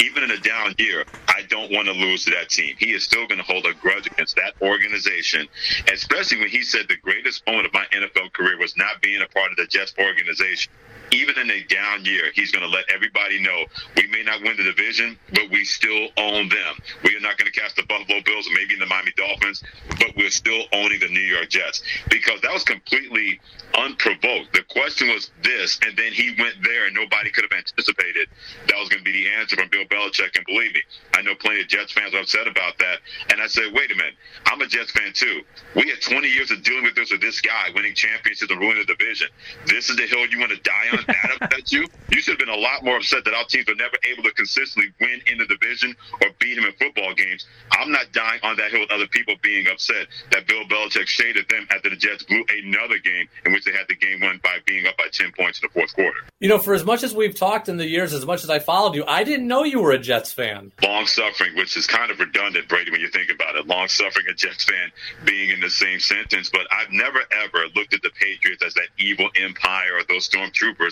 [0.00, 2.76] even in a down year, I don't want to lose to that team.
[2.78, 5.48] He is still going to hold a grudge against that organization,
[5.92, 9.28] especially when he said the greatest moment of my NFL career was not being a
[9.28, 10.72] part of the Jets organization
[11.14, 13.64] even in a down year, he's going to let everybody know
[13.96, 16.74] we may not win the division, but we still own them.
[17.04, 19.62] We are not going to catch the Buffalo Bills maybe the Miami Dolphins,
[19.98, 23.40] but we're still owning the New York Jets because that was completely
[23.74, 24.52] unprovoked.
[24.52, 28.28] The question was this, and then he went there, and nobody could have anticipated
[28.68, 30.36] that was going to be the answer from Bill Belichick.
[30.36, 30.82] And believe me,
[31.14, 32.98] I know plenty of Jets fans are upset about that.
[33.30, 34.14] And I said, wait a minute,
[34.46, 35.42] I'm a Jets fan too.
[35.74, 38.84] We had 20 years of dealing with this with this guy winning championships and ruining
[38.86, 39.28] the division.
[39.66, 41.86] This is the hill you want to die on that upset you?
[42.10, 44.32] You should have been a lot more upset that our teams were never able to
[44.32, 47.46] consistently win in the division or beat him in football games.
[47.72, 51.48] I'm not dying on that hill with other people being upset that Bill Belichick shaded
[51.48, 54.58] them after the Jets blew another game in which they had the game won by
[54.66, 56.18] being up by 10 points in the fourth quarter.
[56.40, 58.58] You know, for as much as we've talked in the years, as much as I
[58.58, 60.72] followed you, I didn't know you were a Jets fan.
[60.82, 63.66] Long suffering, which is kind of redundant, Brady, when you think about it.
[63.66, 64.92] Long suffering, a Jets fan
[65.24, 66.50] being in the same sentence.
[66.50, 70.83] But I've never, ever looked at the Patriots as that evil empire or those stormtroopers.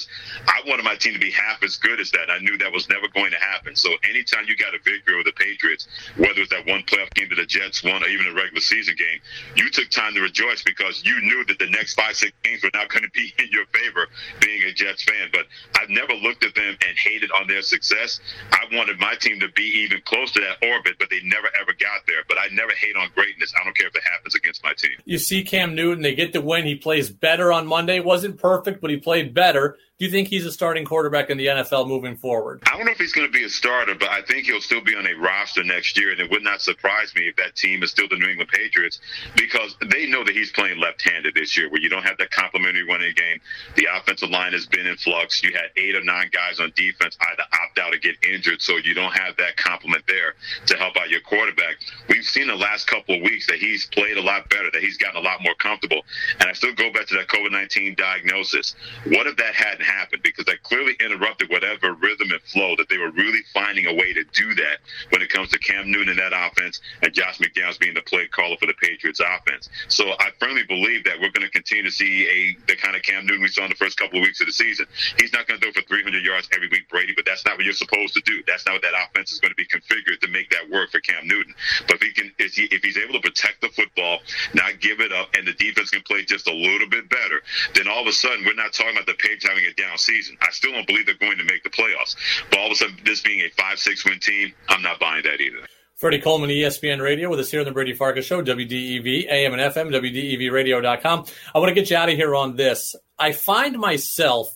[0.47, 2.31] I wanted my team to be half as good as that.
[2.31, 3.77] I knew that was never going to happen.
[3.77, 7.29] So anytime you got a victory over the Patriots, whether it's that one playoff game
[7.29, 9.21] that the Jets won or even a regular season game,
[9.57, 12.71] you took time to rejoice because you knew that the next five, six games were
[12.75, 14.07] not going to be in your favor
[14.41, 15.29] being a Jets fan.
[15.33, 18.21] But I've never looked at them and hated on their success.
[18.53, 21.73] I wanted my team to be even close to that orbit, but they never ever
[21.73, 22.23] got there.
[22.29, 23.53] But I never hate on greatness.
[23.61, 24.93] I don't care if it happens against my team.
[25.05, 26.67] You see Cam Newton, they get the win.
[26.67, 28.01] He plays better on Monday.
[28.01, 29.79] Wasn't perfect, but he played better.
[29.99, 32.63] Do you think he's a starting quarterback in the NFL moving forward?
[32.67, 34.81] I don't know if he's going to be a starter, but I think he'll still
[34.81, 36.11] be on a roster next year.
[36.11, 39.01] And it would not surprise me if that team is still the New England Patriots
[39.37, 42.31] because they know that he's playing left handed this year, where you don't have that
[42.33, 43.39] complementary running game.
[43.77, 45.41] The offensive line has been in flux.
[45.43, 48.79] You had eight or nine guys on defense either opt out or get injured, so
[48.79, 50.35] you don't have that complement there
[50.67, 51.77] to help out your quarterback.
[52.09, 54.97] We've seen the last couple of weeks that he's played a lot better, that he's
[54.97, 56.03] gotten a lot more comfortable.
[56.41, 58.75] And I still go back to that COVID 19 diagnosis.
[59.05, 60.23] What if that hadn't happened?
[60.23, 64.13] Because that clearly interrupted whatever rhythm and flow that they were really finding a way
[64.13, 64.79] to do that
[65.11, 68.27] when it comes to Cam Newton in that offense and Josh McDaniels being the play
[68.29, 69.69] caller for the Patriots offense.
[69.89, 73.03] So I firmly believe that we're going to continue to see a the kind of
[73.03, 74.87] Cam Newton we saw in the first couple of weeks of the season.
[75.19, 77.65] He's not going to throw for 300 yards every week, Brady, but that's not what
[77.65, 78.43] you're supposed to do.
[78.47, 81.01] That's not what that offense is going to be configured to make that work for
[81.01, 81.55] Cam Newton.
[81.87, 84.19] But if he can, if, he, if he's able to protect the football,
[84.55, 87.43] not give it up, and the defense can play just a little bit better,
[87.75, 90.37] then all of a sudden we're not talking about the Patriots having a down season.
[90.41, 92.17] I still don't believe they're going to make the playoffs.
[92.51, 95.23] But all of a sudden, this being a five, six win team, I'm not buying
[95.25, 95.67] that either.
[95.97, 99.63] Freddie Coleman, ESPN Radio, with us here on the Brady Farkas Show, WDEV, AM and
[99.63, 101.27] FM, WDEVradio.com.
[101.55, 102.97] I want to get you out of here on this.
[103.19, 104.53] I find myself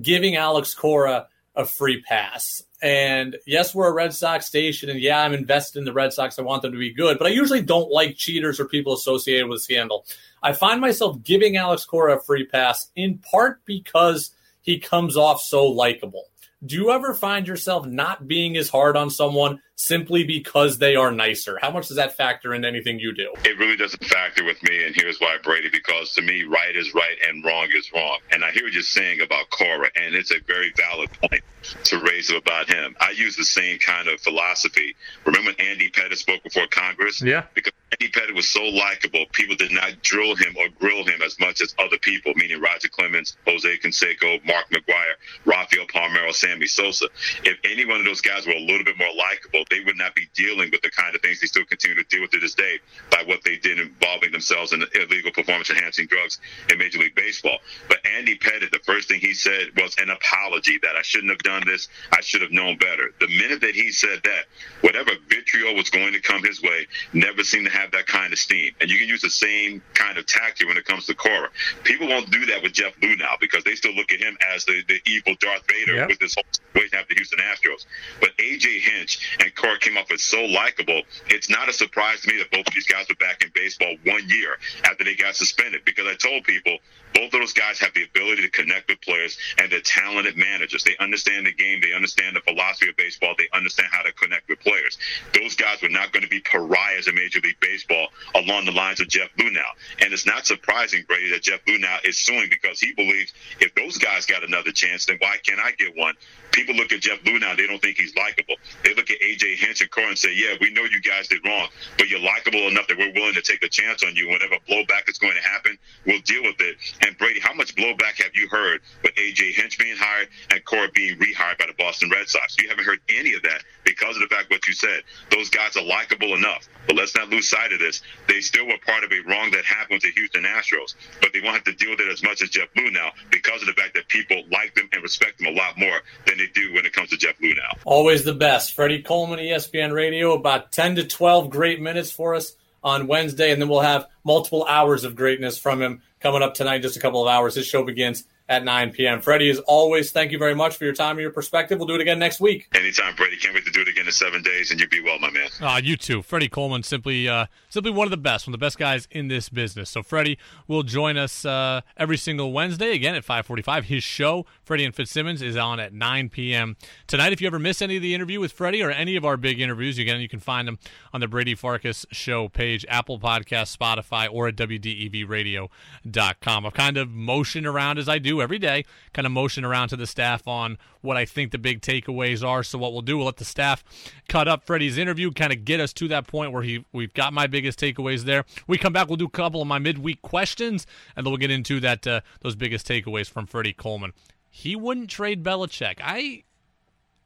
[0.00, 2.62] giving Alex Cora a free pass.
[2.82, 6.38] And yes, we're a Red Sox station, and yeah, I'm invested in the Red Sox.
[6.38, 9.48] I want them to be good, but I usually don't like cheaters or people associated
[9.48, 10.04] with scandal.
[10.42, 14.30] I find myself giving Alex Cora a free pass in part because
[14.64, 16.30] he comes off so likable.
[16.64, 21.10] Do you ever find yourself not being as hard on someone simply because they are
[21.10, 21.58] nicer?
[21.60, 23.32] How much does that factor in anything you do?
[23.44, 26.94] It really doesn't factor with me, and here's why, Brady, because to me, right is
[26.94, 28.18] right and wrong is wrong.
[28.30, 31.42] And I hear what you're saying about Cora, and it's a very valid point
[31.84, 32.94] to raise about him.
[33.00, 34.94] I use the same kind of philosophy.
[35.24, 37.22] Remember when Andy Pettitte spoke before Congress?
[37.22, 37.44] Yeah.
[37.54, 41.38] Because Andy Pettitte was so likable, people did not drill him or grill him as
[41.40, 47.06] much as other people, meaning Roger Clemens, Jose Canseco, Mark McGwire, Rafael Palmeiro, Sammy Sosa.
[47.44, 50.14] If any one of those guys were a little bit more likable, they would not
[50.14, 52.54] be dealing with the kind of things they still continue to deal with to this
[52.54, 52.78] day
[53.10, 56.38] by what they did involving themselves in illegal performance enhancing drugs
[56.70, 57.58] in Major League Baseball.
[57.88, 61.40] But Andy Pettitte, the first thing he said was an apology that I shouldn't have
[61.40, 61.88] done this.
[62.12, 63.10] I should have known better.
[63.20, 64.44] The minute that he said that,
[64.80, 68.38] whatever vitriol was going to come his way never seemed to have that kind of
[68.38, 68.72] steam.
[68.80, 71.48] And you can use the same kind of tactic when it comes to Cora.
[71.84, 74.64] People won't do that with Jeff Blue now because they still look at him as
[74.64, 76.08] the, the evil Darth Vader Yep.
[76.08, 77.86] with this whole situation after the Houston Astros.
[78.20, 81.02] But AJ Hinch and Cora came off as so likable.
[81.28, 83.94] It's not a surprise to me that both of these guys were back in baseball
[84.04, 86.78] one year after they got suspended because I told people
[87.14, 90.84] both of those guys have the ability to connect with players and they're talented managers.
[90.84, 94.48] They understand the game, they understand the philosophy of baseball, they understand how to connect
[94.48, 94.98] with players.
[95.32, 99.00] Those guys were not going to be pariahs in Major League Baseball along the lines
[99.00, 99.70] of Jeff Bluenow.
[100.00, 103.98] And it's not surprising, Brady, that Jeff Bluenow is suing because he believes if those
[103.98, 106.14] guys got another chance, then why can't I get one?
[106.52, 108.54] People look at Jeff Luhnow, they don't think he's likable.
[108.84, 111.44] They look at AJ Hinch and Cora and say, yeah, we know you guys did
[111.44, 114.28] wrong, but you're likable enough that we're willing to take a chance on you.
[114.28, 116.76] Whenever blowback is going to happen, we'll deal with it.
[117.04, 120.88] And Brady, how much blowback have you heard with AJ Hinch being hired and Cora
[120.94, 122.56] being rehired by the Boston Red Sox?
[122.58, 125.02] You haven't heard any of that because of the fact what you said.
[125.30, 126.66] Those guys are likable enough.
[126.86, 128.00] But let's not lose sight of this.
[128.26, 131.56] They still were part of a wrong that happened to Houston Astros, but they won't
[131.56, 133.92] have to deal with it as much as Jeff Blue now because of the fact
[133.94, 136.94] that people like them and respect them a lot more than they do when it
[136.94, 137.76] comes to Jeff Blue now.
[137.84, 138.72] Always the best.
[138.72, 143.60] Freddie Coleman, ESPN Radio, about 10 to 12 great minutes for us on Wednesday, and
[143.60, 147.22] then we'll have multiple hours of greatness from him coming up tonight, just a couple
[147.22, 147.54] of hours.
[147.54, 149.20] His show begins at 9 p.m.
[149.20, 151.78] Freddie, as always, thank you very much for your time and your perspective.
[151.78, 152.68] We'll do it again next week.
[152.74, 153.36] Anytime, Brady.
[153.36, 155.48] Can't wait to do it again in seven days, and you be well, my man.
[155.60, 156.20] Uh, you too.
[156.20, 159.28] Freddie Coleman, simply uh, simply one of the best, one of the best guys in
[159.28, 159.88] this business.
[159.88, 163.86] So Freddie will join us uh, every single Wednesday, again at 545.
[163.86, 166.76] His show, Freddie and Fitzsimmons, is on at 9 p.m.
[167.06, 167.32] tonight.
[167.32, 169.60] If you ever miss any of the interview with Freddie or any of our big
[169.60, 170.78] interviews, again, you can find them
[171.12, 176.66] on the Brady Farkas Show page, Apple Podcast, Spotify, or at WDEVradio.com.
[176.66, 179.96] I've kind of motioned around as I do every day kind of motion around to
[179.96, 182.62] the staff on what I think the big takeaways are.
[182.62, 183.84] So what we'll do, we'll let the staff
[184.28, 187.32] cut up Freddie's interview, kind of get us to that point where he we've got
[187.32, 188.44] my biggest takeaways there.
[188.66, 191.50] We come back, we'll do a couple of my midweek questions, and then we'll get
[191.50, 194.12] into that uh, those biggest takeaways from Freddie Coleman.
[194.50, 196.00] He wouldn't trade Belichick.
[196.02, 196.44] I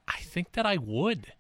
[0.07, 1.33] I think that I would.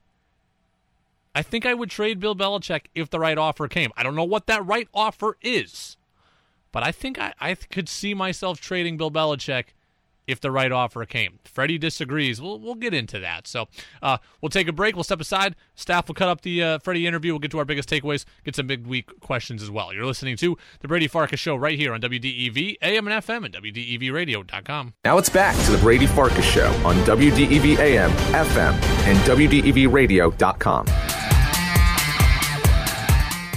[1.34, 3.90] I think I would trade Bill Belichick if the right offer came.
[3.96, 5.96] I don't know what that right offer is,
[6.72, 9.74] but I think I, I could see myself trading Bill Belichick
[10.28, 11.40] if the right offer came.
[11.44, 12.40] Freddie disagrees.
[12.40, 13.48] We'll, we'll get into that.
[13.48, 13.66] So
[14.02, 14.94] uh, we'll take a break.
[14.94, 15.56] We'll step aside.
[15.74, 17.32] Staff will cut up the uh, Freddie interview.
[17.32, 19.92] We'll get to our biggest takeaways, get some big week questions as well.
[19.92, 23.54] You're listening to The Brady Farkas Show right here on WDEV, AM and FM, and
[23.54, 24.94] WDEVradio.com.
[25.04, 28.74] Now it's back to The Brady Farkas Show on WDEV AM, FM,
[29.06, 31.17] and WDEVradio.com.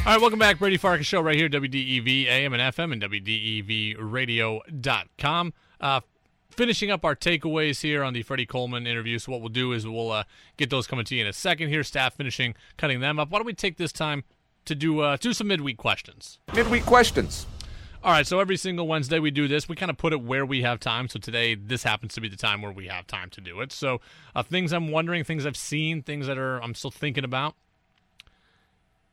[0.03, 0.57] All right, welcome back.
[0.57, 5.53] Brady Farkas Show right here, WDEV, AM and FM, and WDEVradio.com.
[5.79, 6.01] Uh,
[6.49, 9.19] finishing up our takeaways here on the Freddie Coleman interview.
[9.19, 10.23] So what we'll do is we'll uh,
[10.57, 11.69] get those coming to you in a second.
[11.69, 13.29] Here, staff finishing cutting them up.
[13.29, 14.23] Why don't we take this time
[14.65, 16.39] to do uh, do some midweek questions?
[16.55, 17.45] Midweek questions.
[18.03, 19.69] All right, so every single Wednesday we do this.
[19.69, 21.09] We kind of put it where we have time.
[21.09, 23.71] So today, this happens to be the time where we have time to do it.
[23.71, 24.01] So
[24.35, 27.53] uh, things I'm wondering, things I've seen, things that are I'm still thinking about.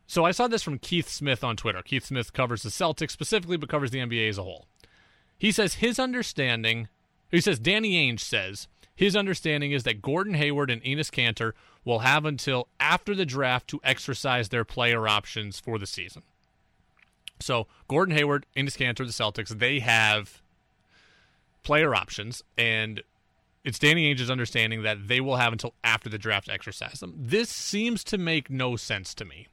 [0.08, 1.82] So I saw this from Keith Smith on Twitter.
[1.82, 4.66] Keith Smith covers the Celtics specifically, but covers the NBA as a whole.
[5.38, 6.88] He says his understanding
[7.30, 11.52] he says Danny Ainge says his understanding is that Gordon Hayward and Enes Kanter
[11.84, 16.22] will have until after the draft to exercise their player options for the season.
[17.38, 20.42] So Gordon Hayward, Enes Kanter, the Celtics, they have
[21.62, 23.02] player options, and
[23.62, 27.14] it's Danny Ainge's understanding that they will have until after the draft to exercise them.
[27.16, 29.46] This seems to make no sense to me.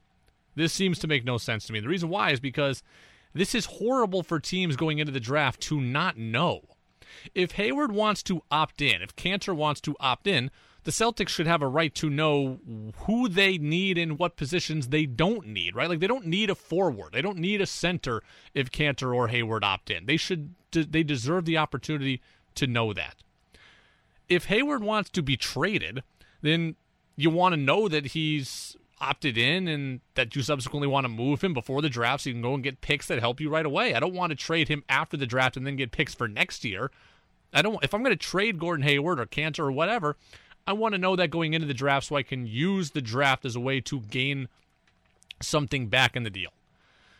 [0.56, 1.80] This seems to make no sense to me.
[1.80, 2.82] The reason why is because
[3.34, 6.62] this is horrible for teams going into the draft to not know.
[7.34, 10.50] If Hayward wants to opt in, if Kanter wants to opt in,
[10.84, 12.58] the Celtics should have a right to know
[13.00, 15.88] who they need and what positions they don't need, right?
[15.88, 18.22] Like they don't need a forward, they don't need a center
[18.54, 20.06] if Kanter or Hayward opt in.
[20.06, 22.20] They should they deserve the opportunity
[22.54, 23.16] to know that.
[24.28, 26.02] If Hayward wants to be traded,
[26.42, 26.76] then
[27.16, 31.42] you want to know that he's opted in and that you subsequently want to move
[31.42, 33.66] him before the draft so you can go and get picks that help you right
[33.66, 33.94] away.
[33.94, 36.64] I don't want to trade him after the draft and then get picks for next
[36.64, 36.90] year.
[37.52, 40.16] I don't if I'm going to trade Gordon Hayward or Kanter or whatever,
[40.66, 43.44] I want to know that going into the draft so I can use the draft
[43.44, 44.48] as a way to gain
[45.40, 46.50] something back in the deal.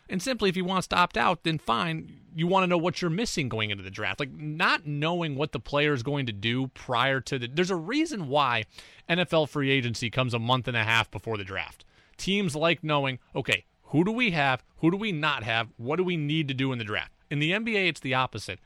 [0.09, 2.21] And simply, if he wants to opt out, then fine.
[2.35, 4.19] You want to know what you're missing going into the draft.
[4.19, 7.47] Like not knowing what the player is going to do prior to the.
[7.47, 8.65] There's a reason why
[9.09, 11.83] NFL free agency comes a month and a half before the draft.
[12.15, 14.63] Teams like knowing, okay, who do we have?
[14.77, 15.69] Who do we not have?
[15.77, 17.11] What do we need to do in the draft?
[17.29, 18.59] In the NBA, it's the opposite.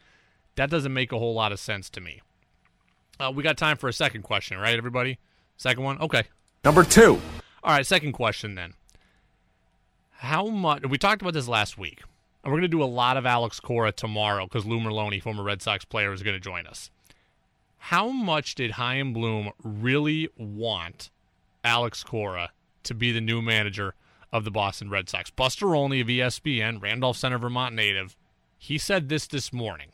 [0.56, 2.22] That doesn't make a whole lot of sense to me.
[3.20, 5.20] Uh, we got time for a second question, right, everybody?
[5.58, 6.00] Second one?
[6.02, 6.24] Okay.
[6.64, 7.20] Number two.
[7.64, 8.74] All right, second question then
[10.22, 12.04] how much we talked about this last week,
[12.44, 15.42] and we're going to do a lot of Alex Cora tomorrow because Lou Merloni, former
[15.42, 16.92] Red Sox player, is going to join us.
[17.78, 21.10] How much did Chaim Bloom really want
[21.64, 22.52] Alex Cora
[22.84, 23.96] to be the new manager
[24.32, 25.32] of the Boston Red Sox?
[25.32, 28.16] Buster Olney of ESPN, Randolph Center, Vermont native,
[28.60, 29.90] he said this this morning.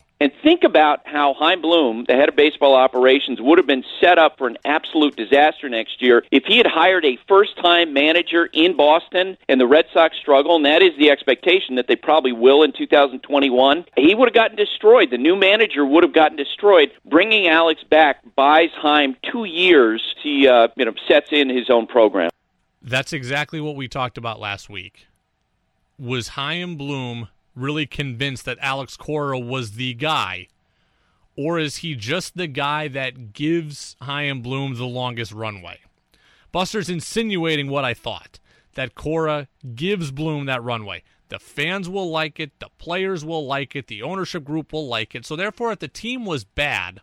[0.47, 4.37] Think about how Chaim Bloom, the head of baseball operations, would have been set up
[4.37, 9.37] for an absolute disaster next year if he had hired a first-time manager in Boston
[9.49, 12.71] and the Red Sox struggle, and that is the expectation that they probably will in
[12.71, 13.83] 2021.
[13.97, 15.09] He would have gotten destroyed.
[15.11, 16.93] The new manager would have gotten destroyed.
[17.03, 20.01] Bringing Alex back buys Chaim two years.
[20.23, 22.29] He uh, you know sets in his own program.
[22.81, 25.07] That's exactly what we talked about last week.
[25.99, 30.47] Was Chaim Bloom really convinced that Alex Cora was the guy?
[31.35, 35.79] Or is he just the guy that gives Chaim Bloom the longest runway?
[36.51, 38.39] Buster's insinuating what I thought
[38.73, 41.03] that Cora gives Bloom that runway.
[41.29, 45.13] The fans will like it, the players will like it, the ownership group will like
[45.13, 45.25] it.
[45.25, 47.01] So, therefore, if the team was bad,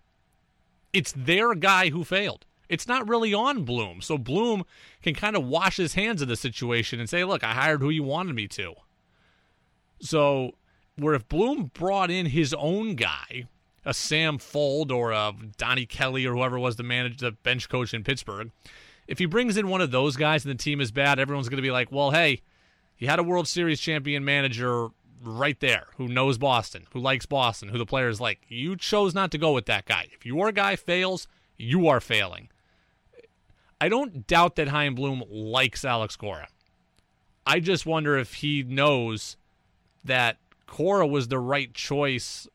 [0.92, 2.46] it's their guy who failed.
[2.68, 4.00] It's not really on Bloom.
[4.00, 4.64] So, Bloom
[5.02, 7.90] can kind of wash his hands of the situation and say, look, I hired who
[7.90, 8.74] you wanted me to.
[10.04, 10.52] So,
[10.96, 13.48] where if Bloom brought in his own guy,
[13.86, 17.94] a Sam Fuld or a Donnie Kelly or whoever was the manager, the bench coach
[17.94, 18.50] in Pittsburgh,
[19.08, 21.56] if he brings in one of those guys and the team is bad, everyone's going
[21.56, 22.42] to be like, well, hey,
[22.94, 24.88] he had a World Series champion manager
[25.22, 28.42] right there who knows Boston, who likes Boston, who the players like.
[28.48, 30.08] You chose not to go with that guy.
[30.12, 32.50] If your guy fails, you are failing.
[33.80, 36.48] I don't doubt that Chaim Bloom likes Alex Cora.
[37.46, 39.38] I just wonder if he knows
[40.04, 42.46] that Cora was the right choice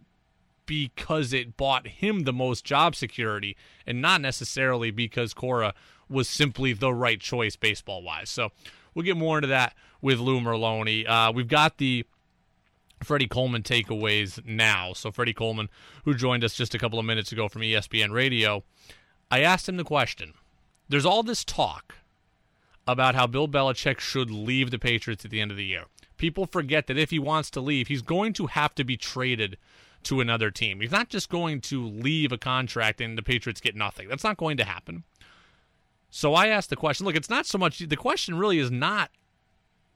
[0.65, 3.57] because it bought him the most job security
[3.87, 5.73] and not necessarily because Cora
[6.07, 8.29] was simply the right choice baseball wise.
[8.29, 8.49] So
[8.93, 11.07] we'll get more into that with Lou Merloni.
[11.07, 12.05] Uh, we've got the
[13.03, 14.93] Freddie Coleman takeaways now.
[14.93, 15.69] So Freddie Coleman,
[16.05, 18.63] who joined us just a couple of minutes ago from ESPN Radio,
[19.31, 20.33] I asked him the question.
[20.87, 21.95] There's all this talk
[22.87, 25.85] about how Bill Belichick should leave the Patriots at the end of the year.
[26.19, 29.57] People forget that if he wants to leave, he's going to have to be traded
[30.03, 30.81] to another team.
[30.81, 34.07] He's not just going to leave a contract and the Patriots get nothing.
[34.07, 35.03] That's not going to happen.
[36.11, 39.09] So I asked the question look, it's not so much, the question really is not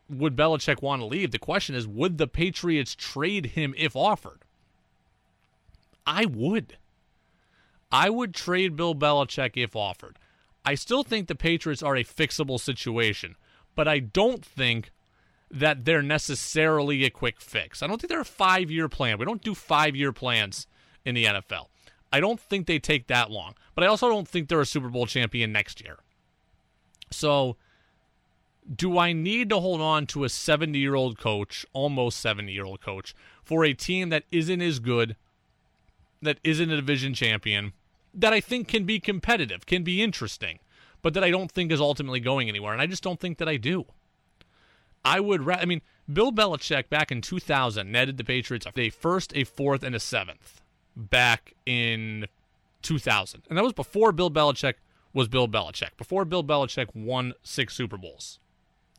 [0.09, 1.31] would Belichick want to leave?
[1.31, 4.39] The question is would the Patriots trade him if offered?
[6.05, 6.77] I would.
[7.91, 10.17] I would trade Bill Belichick if offered.
[10.65, 13.35] I still think the Patriots are a fixable situation,
[13.75, 14.91] but I don't think
[15.53, 17.83] that they're necessarily a quick fix.
[17.83, 19.19] I don't think they're a five year plan.
[19.19, 20.65] We don't do five year plans
[21.05, 21.67] in the NFL.
[22.11, 24.89] I don't think they take that long, but I also don't think they're a Super
[24.89, 25.99] Bowl champion next year.
[27.11, 27.57] So,
[28.75, 32.65] do I need to hold on to a 70 year old coach, almost 70 year
[32.65, 33.13] old coach,
[33.43, 35.15] for a team that isn't as good,
[36.21, 37.73] that isn't a division champion,
[38.13, 40.59] that I think can be competitive, can be interesting,
[41.03, 42.73] but that I don't think is ultimately going anywhere?
[42.73, 43.85] And I just don't think that I do.
[45.05, 49.33] I would, ra- I mean, Bill Belichick back in 2000 netted the Patriots a first,
[49.35, 50.61] a fourth, and a seventh
[50.95, 52.27] back in
[52.81, 53.43] 2000.
[53.49, 54.75] And that was before Bill Belichick
[55.13, 58.39] was Bill Belichick, before Bill Belichick won six Super Bowls.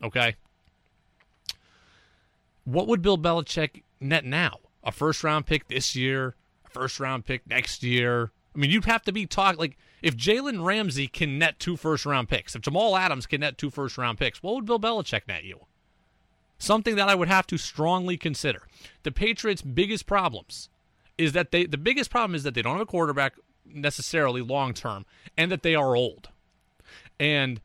[0.02, 0.36] Okay?
[2.64, 4.58] What would Bill Belichick net now?
[4.82, 8.30] A first round pick this year, a first round pick next year.
[8.54, 12.06] I mean, you'd have to be talking like if Jalen Ramsey can net two first
[12.06, 15.22] round picks, if Jamal Adams can net two first round picks, what would Bill Belichick
[15.26, 15.60] net you?
[16.64, 18.62] Something that I would have to strongly consider.
[19.02, 20.70] The Patriots' biggest problems
[21.18, 23.34] is that they the biggest problem is that they don't have a quarterback
[23.66, 25.04] necessarily long term
[25.36, 26.30] and that they are old.
[27.20, 27.60] And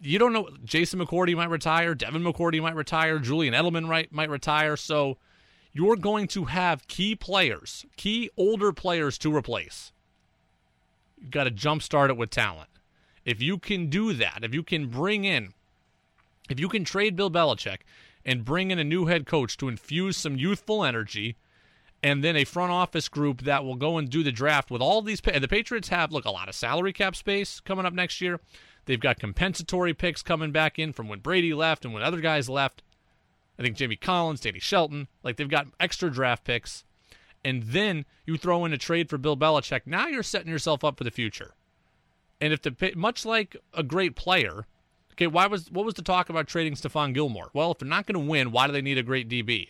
[0.00, 4.30] you don't know Jason McCourty might retire, Devin McCourty might retire, Julian Edelman might might
[4.30, 5.18] retire, so
[5.72, 9.92] you're going to have key players, key older players to replace.
[11.16, 12.70] You've got to jumpstart it with talent.
[13.24, 15.54] If you can do that, if you can bring in
[16.50, 17.78] if you can trade Bill Belichick
[18.24, 21.36] and bring in a new head coach to infuse some youthful energy,
[22.02, 25.00] and then a front office group that will go and do the draft with all
[25.00, 25.20] these.
[25.20, 28.40] The Patriots have look a lot of salary cap space coming up next year.
[28.86, 32.48] They've got compensatory picks coming back in from when Brady left and when other guys
[32.48, 32.82] left.
[33.58, 36.84] I think Jamie Collins, Danny Shelton, like they've got extra draft picks.
[37.44, 39.82] And then you throw in a trade for Bill Belichick.
[39.86, 41.52] Now you're setting yourself up for the future.
[42.40, 44.66] And if the much like a great player,
[45.20, 47.50] Okay, why was what was the talk about trading Stephon Gilmore?
[47.52, 49.68] Well, if they're not going to win, why do they need a great DB?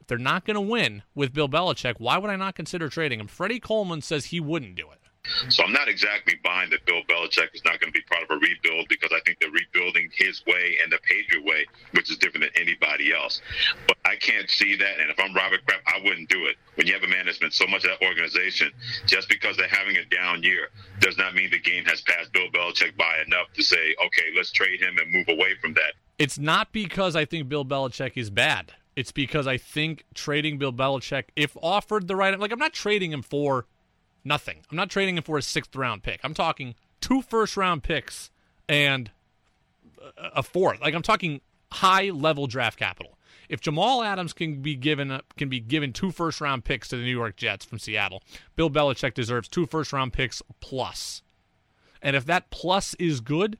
[0.00, 3.20] If they're not going to win with Bill Belichick, why would I not consider trading
[3.20, 3.28] him?
[3.28, 4.98] Freddie Coleman says he wouldn't do it.
[5.24, 5.50] Mm-hmm.
[5.50, 8.30] So I'm not exactly buying that Bill Belichick is not going to be part of
[8.30, 12.16] a rebuild because I think they're rebuilding his way and the Patriot way, which is
[12.18, 13.40] different than anybody else.
[13.86, 15.00] But I can't see that.
[15.00, 16.56] And if I'm Robert Kraft, I wouldn't do it.
[16.76, 18.72] When you have a man that's spent so much of that organization,
[19.06, 20.68] just because they're having a down year
[21.00, 24.52] does not mean the game has passed Bill Belichick by enough to say, okay, let's
[24.52, 25.94] trade him and move away from that.
[26.18, 28.72] It's not because I think Bill Belichick is bad.
[28.96, 33.12] It's because I think trading Bill Belichick, if offered the right, like I'm not trading
[33.12, 33.66] him for
[34.24, 34.64] nothing.
[34.70, 36.20] I'm not trading him for a sixth round pick.
[36.22, 38.30] I'm talking two first round picks
[38.68, 39.10] and
[40.34, 40.80] a fourth.
[40.80, 41.40] Like I'm talking
[41.72, 43.18] high level draft capital.
[43.48, 47.02] If Jamal Adams can be given can be given two first round picks to the
[47.02, 48.22] New York Jets from Seattle,
[48.56, 51.22] Bill Belichick deserves two first round picks plus.
[52.02, 53.58] And if that plus is good,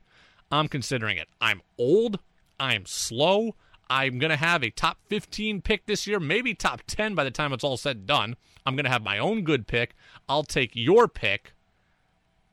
[0.51, 1.27] I'm considering it.
[1.41, 2.19] I'm old.
[2.59, 3.55] I'm slow.
[3.89, 7.31] I'm going to have a top 15 pick this year, maybe top 10 by the
[7.31, 8.35] time it's all said and done.
[8.65, 9.95] I'm going to have my own good pick.
[10.27, 11.53] I'll take your pick,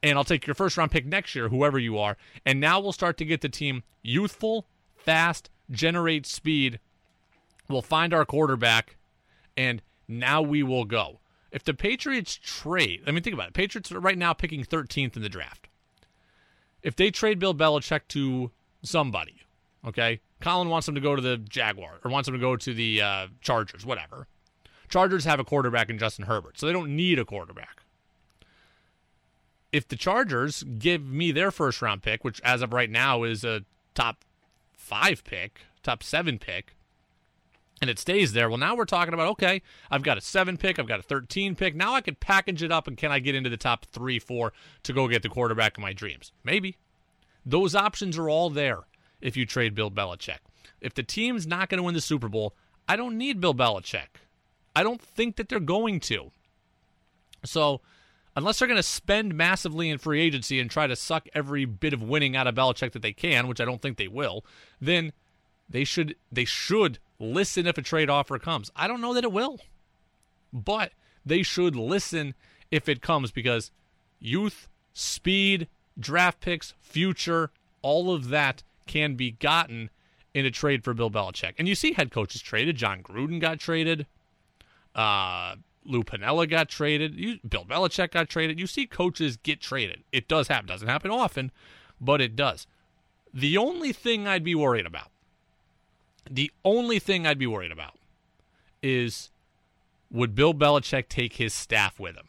[0.02, 2.16] and I'll take your first round pick next year, whoever you are.
[2.44, 6.80] And now we'll start to get the team youthful, fast, generate speed.
[7.68, 8.96] We'll find our quarterback,
[9.56, 11.20] and now we will go.
[11.50, 13.54] If the Patriots trade, I mean, think about it.
[13.54, 15.68] Patriots are right now picking 13th in the draft.
[16.82, 18.50] If they trade Bill Belichick to
[18.82, 19.42] somebody,
[19.84, 22.74] okay, Colin wants him to go to the Jaguar or wants him to go to
[22.74, 24.28] the uh, Chargers, whatever.
[24.88, 27.82] Chargers have a quarterback in Justin Herbert, so they don't need a quarterback.
[29.72, 33.44] If the Chargers give me their first round pick, which as of right now is
[33.44, 33.64] a
[33.94, 34.24] top
[34.72, 36.74] five pick, top seven pick,
[37.80, 39.60] and it stays there, well, now we're talking about okay,
[39.90, 41.74] I've got a seven pick, I've got a 13 pick.
[41.74, 44.52] Now I can package it up and can I get into the top three, four
[44.84, 46.32] to go get the quarterback of my dreams?
[46.42, 46.76] Maybe.
[47.44, 48.80] Those options are all there
[49.20, 50.38] if you trade Bill Belichick.
[50.80, 52.54] If the team's not going to win the Super Bowl,
[52.88, 54.08] I don't need Bill Belichick.
[54.76, 56.30] I don't think that they're going to.
[57.44, 57.80] So,
[58.36, 61.94] unless they're going to spend massively in free agency and try to suck every bit
[61.94, 64.44] of winning out of Belichick that they can, which I don't think they will,
[64.78, 65.14] then
[65.66, 68.70] they should they should listen if a trade offer comes.
[68.76, 69.60] I don't know that it will.
[70.52, 70.92] But
[71.24, 72.34] they should listen
[72.70, 73.70] if it comes because
[74.20, 75.68] youth, speed,
[75.98, 77.50] draft picks, future,
[77.80, 79.88] all of that can be gotten
[80.34, 81.54] in a trade for Bill Belichick.
[81.58, 82.76] And you see head coaches traded.
[82.76, 84.06] Jon Gruden got traded.
[84.96, 87.14] Uh, Lou Piniella got traded.
[87.14, 88.58] You, Bill Belichick got traded.
[88.58, 90.02] You see coaches get traded.
[90.10, 90.66] It does happen.
[90.66, 91.52] Doesn't happen often,
[92.00, 92.66] but it does.
[93.32, 95.10] The only thing I'd be worried about,
[96.28, 97.94] the only thing I'd be worried about
[98.82, 99.30] is
[100.10, 102.28] would Bill Belichick take his staff with him?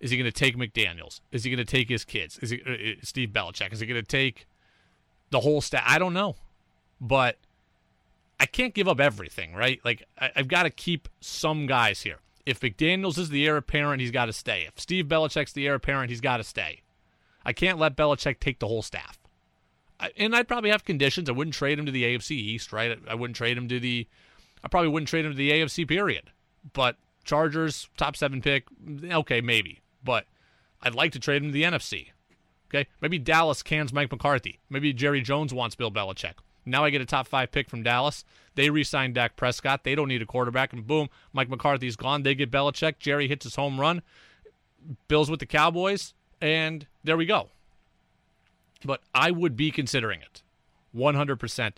[0.00, 1.20] Is he going to take McDaniels?
[1.30, 2.38] Is he going to take his kids?
[2.38, 3.72] Is he uh, uh Steve Belichick?
[3.72, 4.46] Is he going to take
[5.32, 5.82] the whole staff.
[5.84, 6.36] I don't know,
[7.00, 7.38] but
[8.42, 9.80] I can't give up everything, right?
[9.84, 12.16] Like I, have got to keep some guys here.
[12.44, 14.66] If McDaniels is the heir apparent, he's got to stay.
[14.66, 16.82] If Steve Belichick's the heir apparent, he's got to stay.
[17.44, 19.16] I can't let Belichick take the whole staff.
[20.00, 21.28] I, and I'd probably have conditions.
[21.28, 22.98] I wouldn't trade him to the AFC East, right?
[23.06, 24.08] I, I wouldn't trade him to the.
[24.64, 25.86] I probably wouldn't trade him to the AFC.
[25.86, 26.32] Period.
[26.72, 29.82] But Chargers top seven pick, mm, okay, maybe.
[30.02, 30.26] But
[30.82, 32.08] I'd like to trade him to the NFC.
[32.74, 34.58] Okay, maybe Dallas cans Mike McCarthy.
[34.68, 36.34] Maybe Jerry Jones wants Bill Belichick.
[36.64, 38.24] Now I get a top five pick from Dallas.
[38.54, 39.84] They re-sign Dak Prescott.
[39.84, 42.22] They don't need a quarterback, and boom, Mike McCarthy's gone.
[42.22, 42.98] They get Belichick.
[42.98, 44.02] Jerry hits his home run.
[45.08, 47.48] Bills with the Cowboys, and there we go.
[48.84, 50.42] But I would be considering it,
[50.94, 51.72] 100%,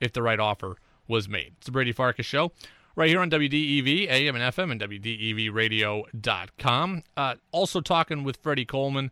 [0.00, 0.76] if the right offer
[1.06, 1.54] was made.
[1.58, 2.52] It's the Brady Farkas Show,
[2.94, 7.02] right here on WDEV, AM and FM, and WDEVradio.com.
[7.16, 9.10] Uh, also talking with Freddie Coleman.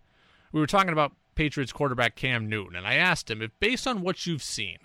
[0.53, 4.01] We were talking about Patriots quarterback Cam Newton, and I asked him if, based on
[4.01, 4.79] what you've seen,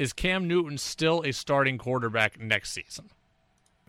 [0.00, 3.10] is Cam Newton still a starting quarterback next season?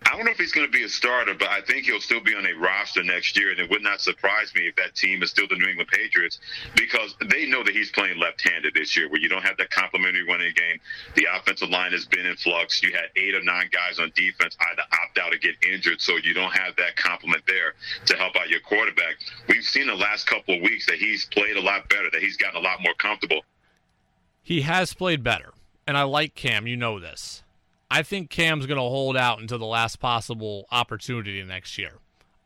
[0.04, 2.20] I don't know if he's going to be a starter, but I think he'll still
[2.20, 3.52] be on a roster next year.
[3.52, 6.40] And it would not surprise me if that team is still the New England Patriots
[6.76, 9.70] because they know that he's playing left handed this year, where you don't have that
[9.70, 10.80] complementary running game.
[11.16, 12.84] The offensive line has been in flux.
[12.84, 16.18] You had eight or nine guys on defense either opt out or get injured, so
[16.18, 17.76] you don't have that complement there
[18.08, 19.16] to help out your quarterback.
[19.48, 22.36] We've seen the last couple of weeks that he's played a lot better, that he's
[22.36, 23.46] gotten a lot more comfortable.
[24.42, 25.54] He has played better,
[25.88, 26.68] and I like Cam.
[26.68, 27.44] You know this.
[27.90, 31.96] I think Cam's going to hold out until the last possible opportunity next year.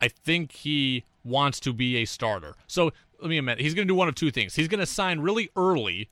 [0.02, 2.56] I think he wants to be a starter.
[2.68, 4.56] So let me admit, he's going to do one of two things.
[4.56, 6.10] He's going to sign really early,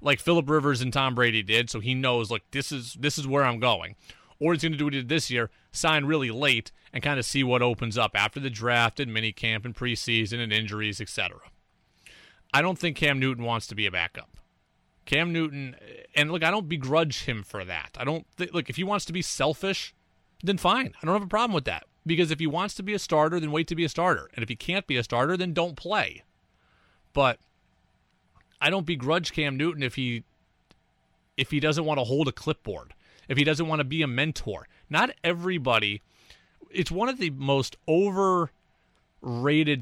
[0.00, 3.26] like Philip Rivers and Tom Brady did, so he knows, look, this is this is
[3.26, 3.94] where I'm going.
[4.40, 7.18] Or he's going to do what he did this year, sign really late and kind
[7.20, 11.38] of see what opens up after the draft and minicamp and preseason and injuries, etc.
[12.52, 14.31] I don't think Cam Newton wants to be a backup.
[15.04, 15.76] Cam Newton,
[16.14, 17.96] and look, I don't begrudge him for that.
[17.98, 19.94] I don't think, look, if he wants to be selfish,
[20.42, 20.94] then fine.
[21.00, 21.84] I don't have a problem with that.
[22.04, 24.28] Because if he wants to be a starter, then wait to be a starter.
[24.34, 26.24] And if he can't be a starter, then don't play.
[27.12, 27.38] But
[28.60, 30.24] I don't begrudge Cam Newton if he
[31.36, 32.94] if he doesn't want to hold a clipboard,
[33.28, 34.66] if he doesn't want to be a mentor.
[34.90, 36.02] Not everybody
[36.74, 38.50] it's one of the most overrated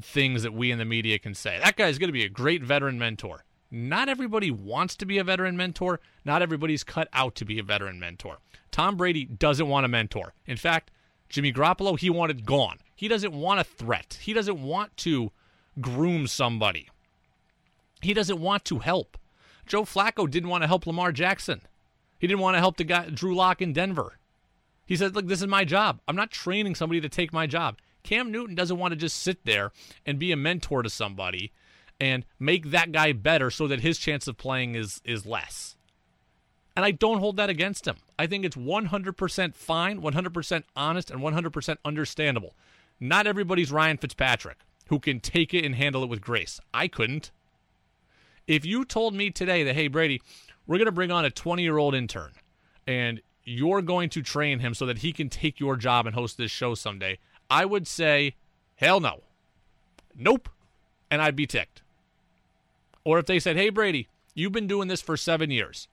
[0.03, 1.59] things that we in the media can say.
[1.61, 3.43] That guy's going to be a great veteran mentor.
[3.71, 6.01] Not everybody wants to be a veteran mentor.
[6.25, 8.39] Not everybody's cut out to be a veteran mentor.
[8.69, 10.33] Tom Brady doesn't want a mentor.
[10.45, 10.91] In fact,
[11.29, 12.79] Jimmy Garoppolo, he wanted gone.
[12.95, 14.19] He doesn't want a threat.
[14.21, 15.31] He doesn't want to
[15.79, 16.89] groom somebody.
[18.01, 19.17] He doesn't want to help.
[19.65, 21.61] Joe Flacco didn't want to help Lamar Jackson.
[22.19, 24.17] He didn't want to help the guy Drew Lock in Denver.
[24.85, 26.01] He said, "Look, this is my job.
[26.07, 29.45] I'm not training somebody to take my job." Cam Newton doesn't want to just sit
[29.45, 29.71] there
[30.05, 31.53] and be a mentor to somebody
[32.01, 35.77] and make that guy better so that his chance of playing is is less.
[36.75, 37.97] And I don't hold that against him.
[38.17, 42.55] I think it's 100% fine, 100% honest, and 100% understandable.
[42.99, 46.59] Not everybody's Ryan Fitzpatrick who can take it and handle it with grace.
[46.73, 47.31] I couldn't.
[48.47, 50.21] If you told me today that, hey, Brady,
[50.65, 52.31] we're going to bring on a 20 year old intern
[52.87, 56.37] and you're going to train him so that he can take your job and host
[56.37, 58.35] this show someday, I would say,
[58.75, 59.21] hell no.
[60.15, 60.49] Nope.
[61.09, 61.80] And I'd be ticked.
[63.03, 65.87] Or if they said, hey, Brady, you've been doing this for seven years.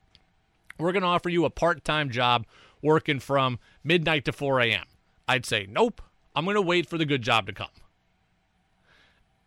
[0.79, 2.47] We're going to offer you a part time job
[2.83, 4.85] working from midnight to 4 a.m.
[5.27, 6.01] I'd say, nope.
[6.35, 7.69] I'm going to wait for the good job to come.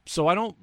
[0.05, 0.55] So I don't.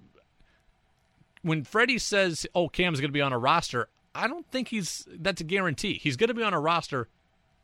[1.42, 5.06] When Freddie says, oh, Cam's going to be on a roster, I don't think he's.
[5.10, 5.94] That's a guarantee.
[5.94, 7.08] He's going to be on a roster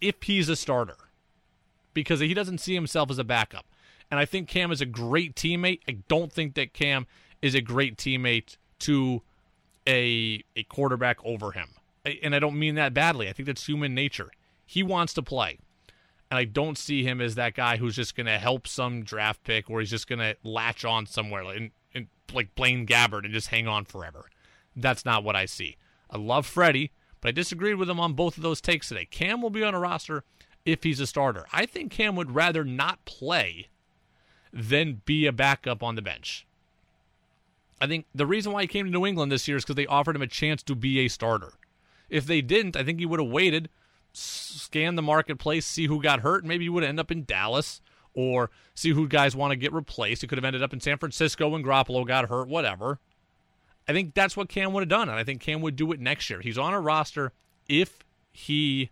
[0.00, 0.96] if he's a starter
[1.92, 3.66] because he doesn't see himself as a backup.
[4.10, 5.80] And I think Cam is a great teammate.
[5.88, 7.06] I don't think that Cam
[7.42, 9.22] is a great teammate to
[9.86, 11.70] a a quarterback over him.
[12.22, 13.28] And I don't mean that badly.
[13.28, 14.30] I think that's human nature.
[14.66, 15.58] He wants to play.
[16.30, 19.44] And I don't see him as that guy who's just going to help some draft
[19.44, 21.72] pick or he's just going to latch on somewhere like,
[22.32, 24.26] like Blaine Gabbert and just hang on forever.
[24.76, 25.76] That's not what I see.
[26.10, 29.06] I love Freddie, but I disagreed with him on both of those takes today.
[29.06, 30.24] Cam will be on a roster
[30.64, 31.46] if he's a starter.
[31.52, 33.68] I think Cam would rather not play
[34.52, 36.46] than be a backup on the bench.
[37.80, 39.86] I think the reason why he came to New England this year is because they
[39.86, 41.54] offered him a chance to be a starter.
[42.08, 43.68] If they didn't, I think he would have waited,
[44.12, 47.80] scanned the marketplace, see who got hurt, and maybe he would end up in Dallas
[48.14, 50.22] or see who guys want to get replaced.
[50.22, 53.00] He could have ended up in San Francisco when Garoppolo got hurt, whatever.
[53.88, 56.00] I think that's what Cam would have done, and I think Cam would do it
[56.00, 56.40] next year.
[56.40, 57.32] He's on a roster
[57.68, 58.90] if he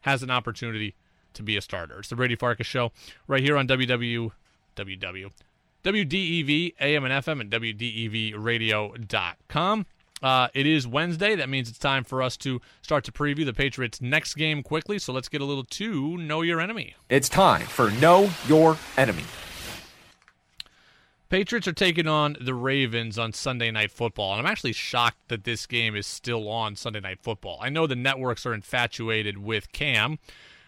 [0.00, 0.94] has an opportunity
[1.34, 2.00] to be a starter.
[2.00, 2.92] It's the Brady Farkas Show
[3.26, 4.32] right here on WW,
[4.76, 5.30] WW,
[5.84, 9.86] WDEV, AM and FM, and WDEVradio.com.
[10.22, 11.34] Uh, it is Wednesday.
[11.34, 14.98] That means it's time for us to start to preview the Patriots' next game quickly.
[14.98, 16.94] So let's get a little to Know Your Enemy.
[17.08, 19.24] It's time for Know Your Enemy.
[21.30, 25.44] Patriots are taking on the Ravens on Sunday Night Football, and I'm actually shocked that
[25.44, 27.60] this game is still on Sunday Night Football.
[27.62, 30.18] I know the networks are infatuated with Cam,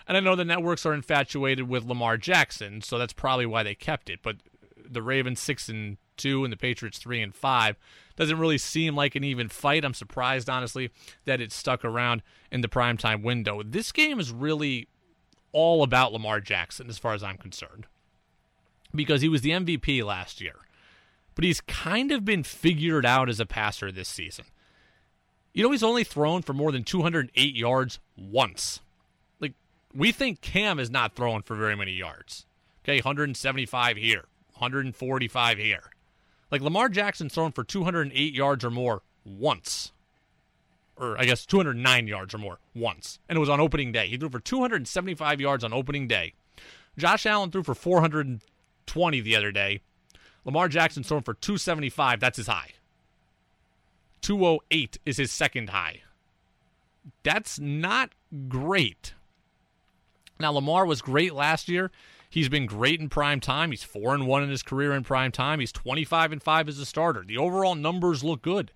[0.07, 3.75] and I know the networks are infatuated with Lamar Jackson, so that's probably why they
[3.75, 4.21] kept it.
[4.23, 4.37] But
[4.93, 7.77] the Ravens six and two and the Patriots three and five
[8.17, 9.85] doesn't really seem like an even fight.
[9.85, 10.91] I'm surprised, honestly,
[11.25, 13.63] that it stuck around in the primetime window.
[13.63, 14.89] This game is really
[15.53, 17.87] all about Lamar Jackson, as far as I'm concerned
[18.95, 20.57] because he was the MVP last year.
[21.35, 24.45] But he's kind of been figured out as a passer this season.
[25.55, 28.81] You know, he's only thrown for more than 208 yards once.
[29.41, 29.55] Like,
[29.95, 32.47] we think Cam is not throwing for very many yards.
[32.85, 34.25] Okay, 175 here,
[34.63, 35.91] 145 here.
[36.51, 39.93] Like, Lamar Jackson's thrown for 208 yards or more once.
[40.97, 43.19] Or, I guess, 209 yards or more once.
[43.29, 44.07] And it was on opening day.
[44.07, 46.35] He threw for 275 yards on opening day.
[46.97, 49.81] Josh Allen threw for 420 the other day.
[50.45, 52.21] Lamar Jackson throwing for 275.
[52.21, 52.73] That's his high.
[54.21, 56.03] 208 is his second high.
[57.25, 58.11] That's not
[58.49, 59.15] great.
[60.39, 61.91] Now Lamar was great last year.
[62.33, 63.71] He's been great in prime time.
[63.71, 65.61] He's 4 and 1 in his career in prime time.
[65.61, 67.25] He's 25 and 5 as a starter.
[67.27, 68.73] The overall numbers look good.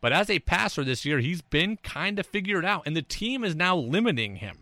[0.00, 3.44] But as a passer this year, he's been kind of figured out and the team
[3.44, 4.58] is now limiting him.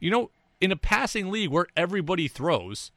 [0.00, 2.90] You know, in a passing league where everybody throws,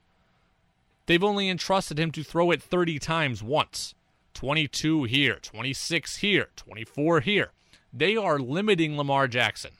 [1.05, 3.93] They've only entrusted him to throw it 30 times once
[4.33, 7.51] 22 here, 26 here, 24 here.
[7.93, 9.71] They are limiting Lamar Jackson.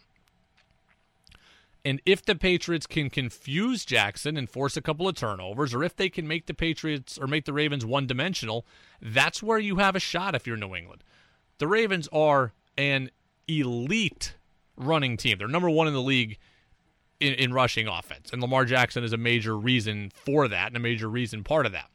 [1.85, 5.95] And if the Patriots can confuse Jackson and force a couple of turnovers, or if
[5.95, 8.65] they can make the Patriots or make the Ravens one dimensional,
[8.99, 11.03] that's where you have a shot if you're New England.
[11.59, 13.11] The Ravens are an
[13.47, 14.33] elite
[14.75, 15.37] running team.
[15.37, 16.39] They're number one in the league
[17.19, 18.31] in, in rushing offense.
[18.33, 21.71] And Lamar Jackson is a major reason for that and a major reason part of
[21.73, 21.91] that.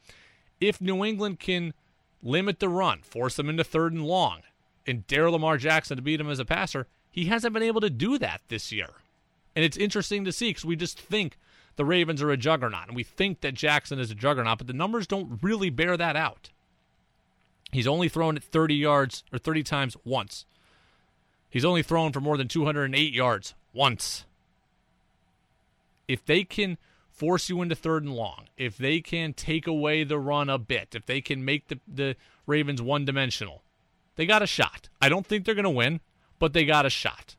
[0.60, 1.74] If New England can
[2.22, 4.42] limit the run, force them into third and long,
[4.86, 7.90] and dare Lamar Jackson to beat him as a passer, he hasn't been able to
[7.90, 8.90] do that this year.
[9.54, 11.38] And it's interesting to see because we just think
[11.76, 14.72] the Ravens are a juggernaut and we think that Jackson is a juggernaut, but the
[14.72, 16.50] numbers don't really bear that out.
[17.72, 20.44] He's only thrown it 30 yards or 30 times once.
[21.48, 24.24] He's only thrown for more than 208 yards once.
[26.06, 26.78] If they can
[27.10, 30.94] force you into third and long, if they can take away the run a bit,
[30.94, 33.62] if they can make the, the Ravens one dimensional,
[34.16, 34.88] they got a shot.
[35.00, 36.00] I don't think they're going to win,
[36.38, 37.36] but they got a shot.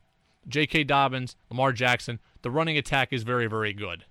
[0.48, 0.84] J.K.
[0.84, 4.04] Dobbins, Lamar Jackson, the running attack is very, very good.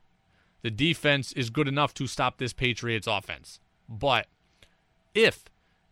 [0.61, 3.59] The defense is good enough to stop this Patriots offense.
[3.89, 4.27] But
[5.13, 5.45] if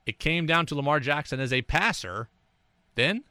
[0.05, 2.29] it came down to Lamar Jackson as a passer,
[2.95, 3.23] then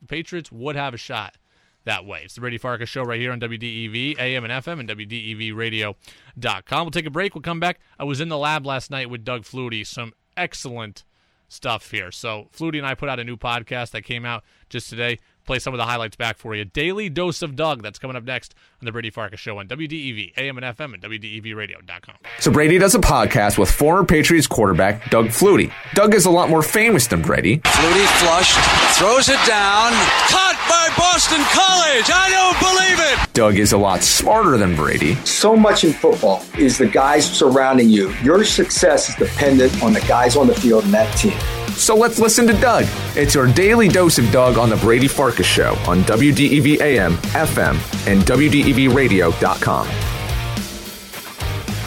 [0.00, 1.36] the Patriots would have a shot
[1.84, 2.22] that way.
[2.24, 6.84] It's the Brady Farkas show right here on WDEV, AM and FM, and WDEVradio.com.
[6.84, 7.34] We'll take a break.
[7.34, 7.80] We'll come back.
[7.98, 9.86] I was in the lab last night with Doug Flutie.
[9.86, 11.04] Some excellent
[11.48, 12.12] stuff here.
[12.12, 15.18] So Flutie and I put out a new podcast that came out just today
[15.50, 16.64] play some of the highlights back for you.
[16.64, 20.34] Daily Dose of Doug, that's coming up next on the Brady Farkas Show on WDEV,
[20.36, 22.14] AM and FM, and WDEVradio.com.
[22.38, 25.72] So Brady does a podcast with former Patriots quarterback Doug Flutie.
[25.92, 27.58] Doug is a lot more famous than Brady.
[27.58, 28.56] Flutie flushed,
[28.96, 29.90] throws it down,
[30.30, 32.08] caught by Boston College.
[32.14, 33.34] I don't believe it.
[33.34, 35.16] Doug is a lot smarter than Brady.
[35.24, 38.10] So much in football is the guys surrounding you.
[38.22, 41.36] Your success is dependent on the guys on the field and that team.
[41.80, 42.84] So let's listen to Doug.
[43.16, 48.06] It's your daily dose of Doug on the Brady Farkas Show on WDEV AM, FM,
[48.06, 49.88] and WDEVradio.com.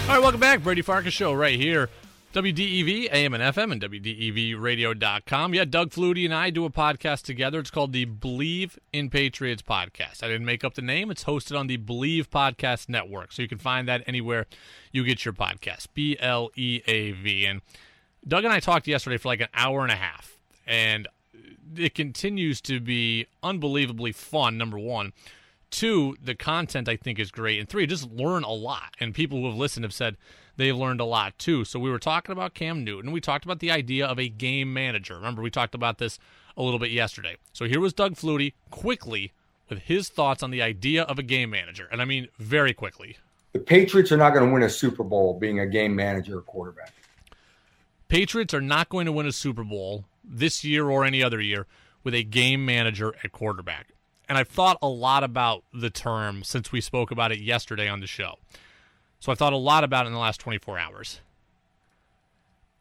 [0.04, 0.62] All right, welcome back.
[0.62, 1.90] Brady Farkas Show right here.
[2.34, 5.54] WDEV, AM and FM, and WDEVradio.com.
[5.54, 7.60] Yeah, Doug Flutie and I do a podcast together.
[7.60, 10.24] It's called the Bleav in Patriots podcast.
[10.24, 11.12] I didn't make up the name.
[11.12, 13.32] It's hosted on the Bleav Podcast Network.
[13.34, 14.48] So you can find that anywhere
[14.92, 15.90] you get your podcast.
[15.94, 17.46] B L E A V.
[17.46, 17.62] And
[18.28, 21.08] Doug and I talked yesterday for like an hour and a half, and
[21.76, 24.58] it continues to be unbelievably fun.
[24.58, 25.14] Number one,
[25.70, 28.96] two, the content I think is great, and three, just learn a lot.
[29.00, 30.18] And people who have listened have said
[30.58, 31.66] they've learned a lot too.
[31.66, 33.12] So we were talking about Cam Newton.
[33.12, 35.16] We talked about the idea of a game manager.
[35.16, 36.20] Remember, we talked about this
[36.56, 37.38] a little bit yesterday.
[37.52, 39.34] So here was Doug Flutie quickly
[39.70, 43.18] with his thoughts on the idea of a game manager, and I mean very quickly.
[43.54, 46.42] The Patriots are not going to win a Super Bowl being a game manager or
[46.42, 46.94] quarterback.
[48.08, 51.68] Patriots are not going to win a Super Bowl this year or any other year
[52.04, 53.90] with a game manager at quarterback.
[54.28, 58.00] And I've thought a lot about the term since we spoke about it yesterday on
[58.00, 58.36] the show.
[59.20, 61.20] So I've thought a lot about it in the last 24 hours.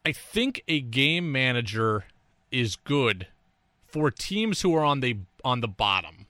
[0.05, 2.05] I think a game manager
[2.51, 3.27] is good
[3.87, 6.27] for teams who are on the on the bottom.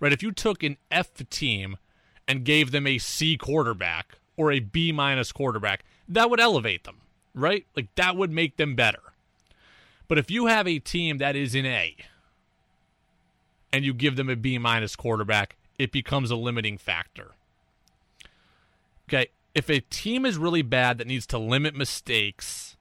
[0.00, 0.12] Right?
[0.12, 1.76] If you took an F team
[2.26, 7.02] and gave them a C quarterback or a B minus quarterback, that would elevate them
[7.34, 7.66] right?
[7.76, 9.00] Like that would make them better.
[10.12, 11.96] But if you have a team that is in A
[13.72, 17.30] and you give them a B minus quarterback, it becomes a limiting factor.
[19.08, 22.76] Okay, if a team is really bad that needs to limit mistakes,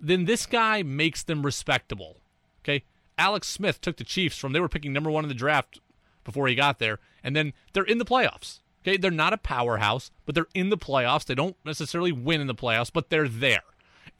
[0.00, 2.16] then this guy makes them respectable.
[2.64, 2.84] Okay,
[3.18, 5.80] Alex Smith took the Chiefs from they were picking number one in the draft
[6.24, 8.60] before he got there, and then they're in the playoffs.
[8.84, 11.26] Okay, they're not a powerhouse, but they're in the playoffs.
[11.26, 13.64] They don't necessarily win in the playoffs, but they're there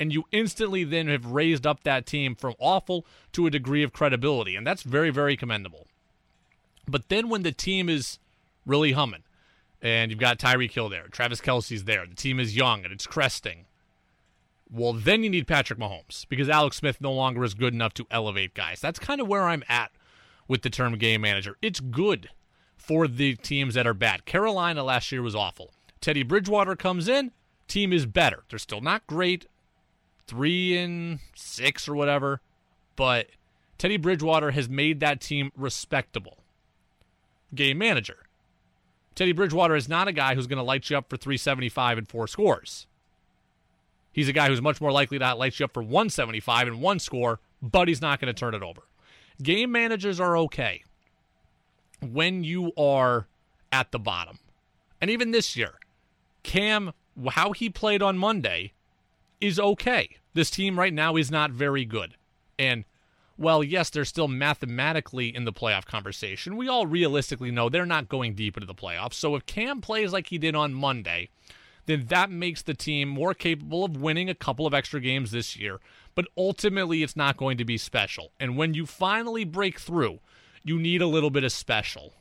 [0.00, 3.92] and you instantly then have raised up that team from awful to a degree of
[3.92, 5.86] credibility, and that's very, very commendable.
[6.88, 8.18] But then when the team is
[8.64, 9.22] really humming,
[9.82, 13.06] and you've got Tyreek Hill there, Travis Kelce's there, the team is young and it's
[13.06, 13.66] cresting.
[14.72, 18.06] Well, then you need Patrick Mahomes because Alex Smith no longer is good enough to
[18.10, 18.80] elevate guys.
[18.80, 19.90] That's kind of where I'm at
[20.48, 21.56] with the term game manager.
[21.60, 22.30] It's good
[22.76, 24.24] for the teams that are bad.
[24.24, 25.72] Carolina last year was awful.
[26.00, 27.32] Teddy Bridgewater comes in,
[27.68, 28.44] team is better.
[28.48, 29.46] They're still not great
[30.30, 32.40] three and six or whatever,
[32.94, 33.26] but
[33.78, 36.38] Teddy Bridgewater has made that team respectable.
[37.52, 38.18] Game manager.
[39.16, 42.08] Teddy Bridgewater is not a guy who's going to light you up for 375 and
[42.08, 42.86] four scores.
[44.12, 47.00] He's a guy who's much more likely to light you up for 175 and one
[47.00, 48.82] score, but he's not going to turn it over.
[49.42, 50.84] Game managers are okay
[52.00, 53.26] when you are
[53.72, 54.38] at the bottom.
[55.00, 55.74] And even this year,
[56.44, 56.92] Cam,
[57.30, 58.74] how he played on Monday
[59.40, 60.16] is okay.
[60.34, 62.16] This team right now is not very good.
[62.58, 62.84] And
[63.40, 66.58] well, yes, they're still mathematically in the playoff conversation.
[66.58, 69.14] We all realistically know they're not going deep into the playoffs.
[69.14, 71.30] So if Cam plays like he did on Monday,
[71.86, 75.56] then that makes the team more capable of winning a couple of extra games this
[75.56, 75.80] year.
[76.14, 78.32] But ultimately, it's not going to be special.
[78.38, 80.20] And when you finally break through,
[80.62, 82.12] you need a little bit of special.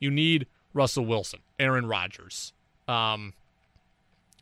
[0.00, 2.52] You need Russell Wilson, Aaron Rodgers,
[2.88, 3.32] um,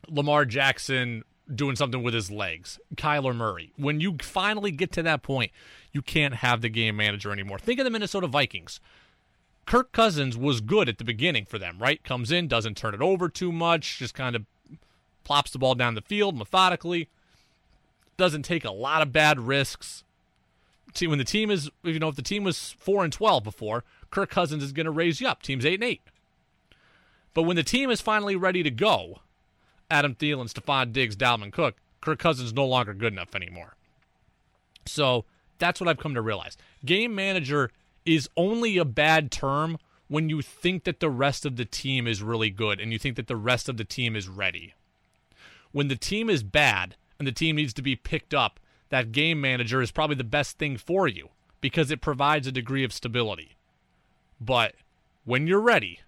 [0.09, 1.23] Lamar Jackson,
[1.53, 2.79] doing something with his legs.
[2.95, 3.71] Kyler Murray.
[3.77, 5.51] When you finally get to that point,
[5.91, 7.59] you can't have the game manager anymore.
[7.59, 8.79] Think of the Minnesota Vikings.
[9.65, 12.03] Kirk Cousins was good at the beginning for them, right?
[12.03, 14.45] Comes in, doesn't turn it over too much, just kind of
[15.23, 17.09] plops the ball down the field methodically.
[18.17, 20.03] doesn't take a lot of bad risks.
[20.93, 23.83] See, when the team is, you know, if the team was four and twelve before,
[24.09, 25.43] Kirk Cousins is going to raise you up.
[25.43, 26.01] Team's eight and eight.
[27.33, 29.19] But when the team is finally ready to go,
[29.89, 33.75] Adam Thielen, Stefon Diggs, Dalvin Cook, Kirk Cousins no longer good enough anymore.
[34.85, 35.25] So
[35.59, 36.57] that's what I've come to realize.
[36.85, 37.71] Game manager
[38.05, 39.77] is only a bad term
[40.07, 43.15] when you think that the rest of the team is really good and you think
[43.17, 44.73] that the rest of the team is ready.
[45.71, 48.59] When the team is bad and the team needs to be picked up,
[48.89, 51.29] that game manager is probably the best thing for you
[51.59, 53.57] because it provides a degree of stability.
[54.39, 54.75] But
[55.25, 55.99] when you're ready,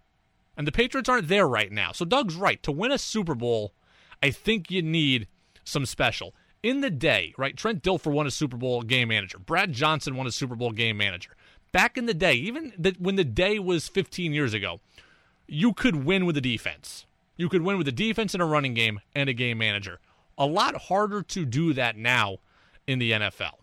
[0.59, 2.61] and the Patriots aren't there right now, so Doug's right.
[2.61, 3.73] To win a Super Bowl,
[4.21, 5.27] I think you need
[5.63, 6.35] some special.
[6.61, 9.39] In the day, right, Trent Dilfer won a Super Bowl game manager.
[9.39, 11.31] Brad Johnson won a Super Bowl game manager
[11.71, 14.79] back in the day, even the, when the day was 15 years ago,
[15.47, 17.05] you could win with a defense.
[17.37, 19.99] You could win with a defense and a running game and a game manager.
[20.37, 22.37] A lot harder to do that now
[22.87, 23.53] in the NFL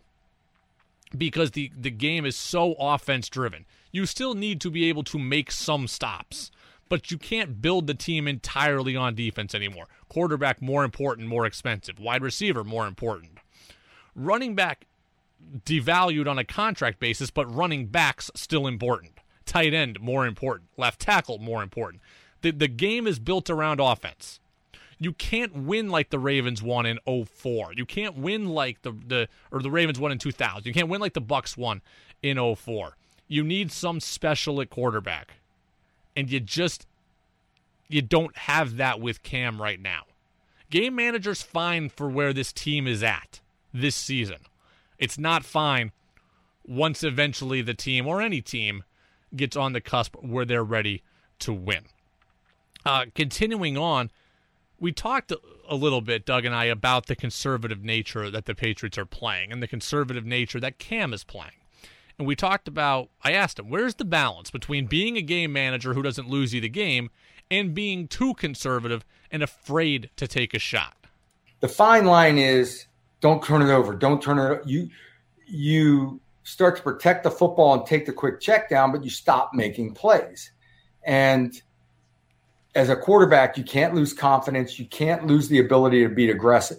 [1.17, 3.65] because the, the game is so offense driven.
[3.93, 6.51] You still need to be able to make some stops,
[6.89, 9.87] but you can't build the team entirely on defense anymore.
[10.09, 11.99] Quarterback more important, more expensive.
[11.99, 13.39] Wide receiver more important.
[14.15, 14.87] Running back
[15.65, 19.13] devalued on a contract basis, but running backs still important.
[19.45, 20.71] Tight end more important.
[20.77, 22.03] Left tackle more important.
[22.43, 24.41] The the game is built around offense.
[24.99, 27.75] You can't win like the Ravens won in 04.
[27.75, 30.67] You can't win like the the or the Ravens won in 2000.
[30.67, 31.83] You can't win like the Bucs won
[32.23, 32.97] in 04.
[33.29, 35.35] You need some special at quarterback.
[36.17, 36.87] And you just
[37.89, 40.05] you don't have that with Cam right now.
[40.71, 43.41] Game manager's fine for where this team is at
[43.73, 44.39] this season.
[44.99, 45.93] It's not fine
[46.67, 48.83] once eventually the team or any team
[49.35, 51.03] gets on the cusp where they're ready
[51.41, 51.85] to win.
[52.85, 54.11] Uh, continuing on,
[54.79, 55.33] we talked
[55.69, 59.53] a little bit, Doug and I, about the conservative nature that the Patriots are playing
[59.53, 61.53] and the conservative nature that Cam is playing.
[62.19, 65.95] And we talked about, I asked him, where's the balance between being a game manager
[65.95, 67.11] who doesn't lose you the game
[67.51, 70.97] and being too conservative and afraid to take a shot?
[71.61, 72.87] The fine line is
[73.21, 73.95] don't turn it over.
[73.95, 74.67] Don't turn it.
[74.67, 74.89] You
[75.47, 79.53] you start to protect the football and take the quick check down, but you stop
[79.53, 80.53] making plays.
[81.05, 81.61] And
[82.75, 84.79] as a quarterback, you can't lose confidence.
[84.79, 86.79] You can't lose the ability to be aggressive.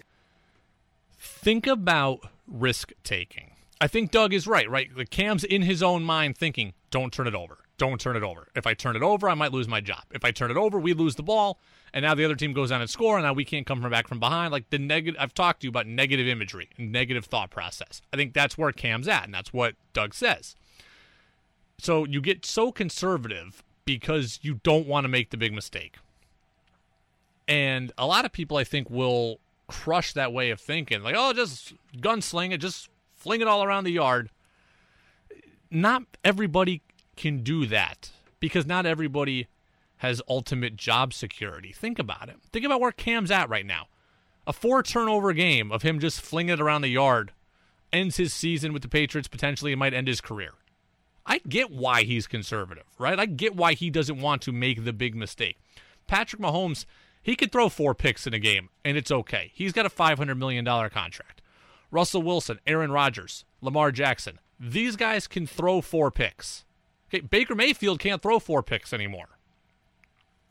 [1.18, 3.57] Think about risk taking.
[3.80, 4.94] I think Doug is right, right?
[4.96, 7.58] The Cam's in his own mind thinking, don't turn it over.
[7.78, 8.48] Don't turn it over.
[8.56, 10.04] If I turn it over, I might lose my job.
[10.12, 11.60] If I turn it over, we lose the ball
[11.94, 13.92] and now the other team goes down and score, and now we can't come from
[13.92, 14.52] back from behind.
[14.52, 18.02] Like the negative, I've talked to you about negative imagery, negative thought process.
[18.14, 20.56] I think that's where Cam's at, and that's what Doug says.
[21.80, 25.98] So you get so conservative because you don't want to make the big mistake.
[27.48, 31.02] And a lot of people, I think, will crush that way of thinking.
[31.02, 32.90] Like, oh, just gunsling it, just
[33.28, 34.30] fling it all around the yard.
[35.70, 36.82] Not everybody
[37.18, 39.48] can do that because not everybody
[39.98, 41.74] has ultimate job security.
[41.74, 42.38] Think about it.
[42.54, 43.88] Think about where Cam's at right now.
[44.46, 47.34] A four turnover game of him just flinging it around the yard
[47.92, 49.28] ends his season with the Patriots.
[49.28, 50.54] Potentially, it might end his career.
[51.26, 53.20] I get why he's conservative, right?
[53.20, 55.58] I get why he doesn't want to make the big mistake.
[56.08, 56.86] Patrick Mahomes,
[57.22, 59.52] he could throw four picks in a game, and it's okay.
[59.54, 61.42] He's got a $500 million contract.
[61.92, 66.66] Russell Wilson, Aaron Rodgers, Lamar Jackson, these guys can throw four picks.
[67.10, 69.38] Okay, Baker Mayfield can't throw four picks anymore.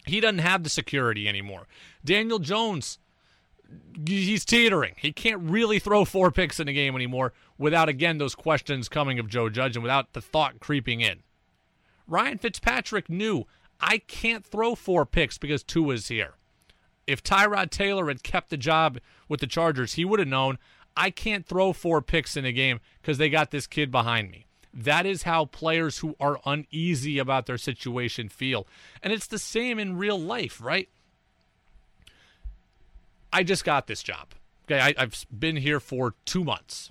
[0.07, 1.67] He doesn't have the security anymore.
[2.05, 2.99] Daniel Jones,
[4.07, 4.95] he's teetering.
[4.99, 9.19] He can't really throw four picks in a game anymore without, again, those questions coming
[9.19, 11.25] of Joe Judge and without the thought creeping in.
[12.07, 13.45] Ryan Fitzpatrick knew
[13.81, 16.35] I can't throw four picks because Tua's here.
[17.07, 20.59] If Tyrod Taylor had kept the job with the Chargers, he would have known
[20.97, 24.47] I can't throw four picks in a game because they got this kid behind me.
[24.73, 28.67] That is how players who are uneasy about their situation feel.
[29.03, 30.89] And it's the same in real life, right?
[33.33, 34.29] I just got this job.
[34.65, 36.91] Okay, I, have been here for two months.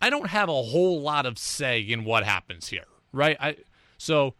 [0.00, 3.36] I don't have a whole lot of say in what happens here, right?
[3.40, 3.56] I
[3.98, 4.34] so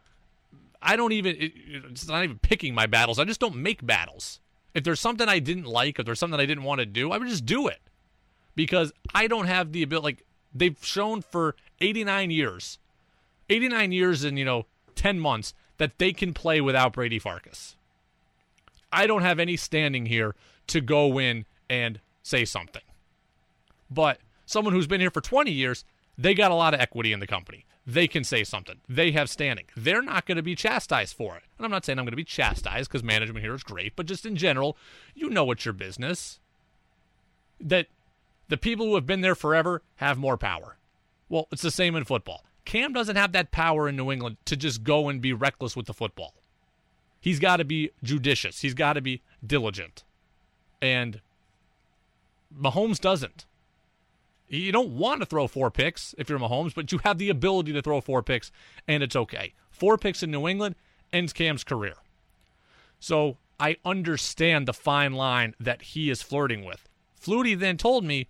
[0.83, 1.53] I don't even it,
[1.91, 3.19] it's not even picking my battles.
[3.19, 4.41] I just don't make battles.
[4.75, 7.19] If there's something I didn't like, if there's something I didn't want to do, I
[7.19, 7.81] would just do it
[8.57, 10.05] because I don't have the ability.
[10.05, 12.79] Like they've shown for 89 years,
[13.49, 17.77] 89 years and, you know, 10 months that they can play without Brady Farkas.
[18.93, 20.35] I don't have any standing here
[20.69, 22.83] to go in and say something.
[23.91, 25.85] But someone who's been here for 20 years,
[26.19, 27.67] they got a lot of equity in the company.
[27.87, 28.79] They can say something.
[28.89, 29.67] They have standing.
[29.77, 31.45] They're not going to be chastised for it.
[31.57, 34.07] And I'm not saying I'm going to be chastised because management here is great, but
[34.07, 34.77] just in general,
[35.15, 36.41] you know it's your business.
[37.61, 37.87] That
[38.49, 40.77] The people who have been there forever have more power.
[41.29, 42.45] Well, it's the same in football.
[42.65, 45.87] Cam doesn't have that power in New England to just go and be reckless with
[45.87, 46.35] the football.
[47.21, 48.61] He's got to be judicious.
[48.61, 50.05] He's got to be diligent.
[50.81, 51.21] And
[52.57, 53.47] Mahomes doesn't.
[54.49, 57.73] You don't want to throw four picks if you're Mahomes, but you have the ability
[57.73, 58.53] to throw four picks,
[58.87, 59.55] and it's okay.
[59.71, 60.77] Four picks in New England
[61.13, 61.95] ends Cam's career.
[63.01, 66.89] So I understand the fine line that he is flirting with.
[67.21, 68.29] Flutie then told me,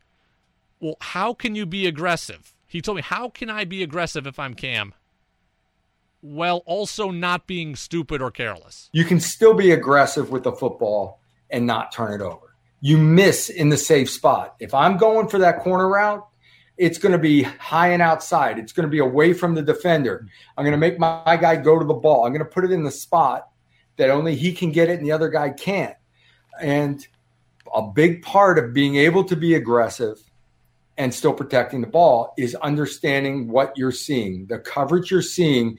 [0.81, 2.55] Well, how can you be aggressive?
[2.67, 4.95] He told me, How can I be aggressive if I'm Cam?
[6.23, 8.91] Well, also not being stupid or careless.
[8.93, 11.21] You can still be aggressive with the football
[11.51, 12.57] and not turn it over.
[12.81, 14.57] You miss in the safe spot.
[14.59, 16.27] If I'm going for that corner route,
[16.77, 18.59] it's going to be high and outside.
[18.59, 20.27] It's going to be away from the defender.
[20.57, 22.25] I'm going to make my, guy go to the ball.
[22.25, 23.49] I'm going to put it in the spot
[23.97, 25.95] that only he can get it and the other guy can't.
[26.61, 27.07] And
[27.75, 30.19] a big part of being able to be aggressive
[30.99, 35.79] and still protecting the ball is understanding what you're seeing, the coverage you're seeing.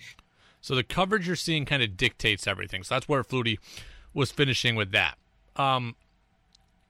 [0.62, 2.84] So the coverage you're seeing kind of dictates everything.
[2.84, 3.58] So that's where Flutie
[4.14, 5.18] was finishing with that.
[5.56, 5.96] Um,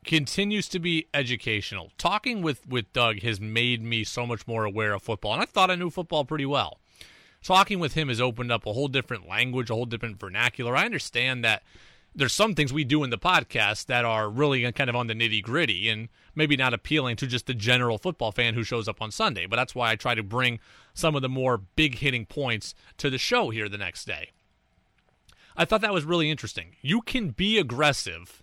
[0.06, 1.92] continues to be educational.
[1.98, 5.46] Talking with with Doug has made me so much more aware of football, and I
[5.46, 6.80] thought I knew football pretty well.
[7.44, 10.76] Talking with him has opened up a whole different language, a whole different vernacular.
[10.76, 11.64] I understand that
[12.18, 15.14] there's some things we do in the podcast that are really kind of on the
[15.14, 19.02] nitty gritty and maybe not appealing to just the general football fan who shows up
[19.02, 19.46] on Sunday.
[19.46, 20.60] But that's why I try to bring
[20.96, 24.32] some of the more big hitting points to the show here the next day.
[25.56, 26.76] I thought that was really interesting.
[26.82, 28.42] You can be aggressive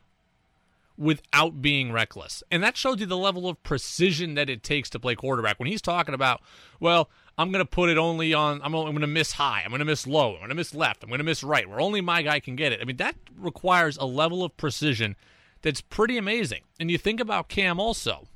[0.97, 2.45] without being reckless.
[2.53, 5.59] And that shows you the level of precision that it takes to play quarterback.
[5.59, 6.41] When he's talking about,
[6.79, 9.71] well, I'm going to put it only on, I'm, I'm going to miss high, I'm
[9.71, 11.81] going to miss low, I'm going to miss left, I'm going to miss right, where
[11.81, 12.81] only my guy can get it.
[12.81, 15.17] I mean, that requires a level of precision
[15.63, 16.63] that's pretty amazing.
[16.79, 18.29] And you think about Cam also.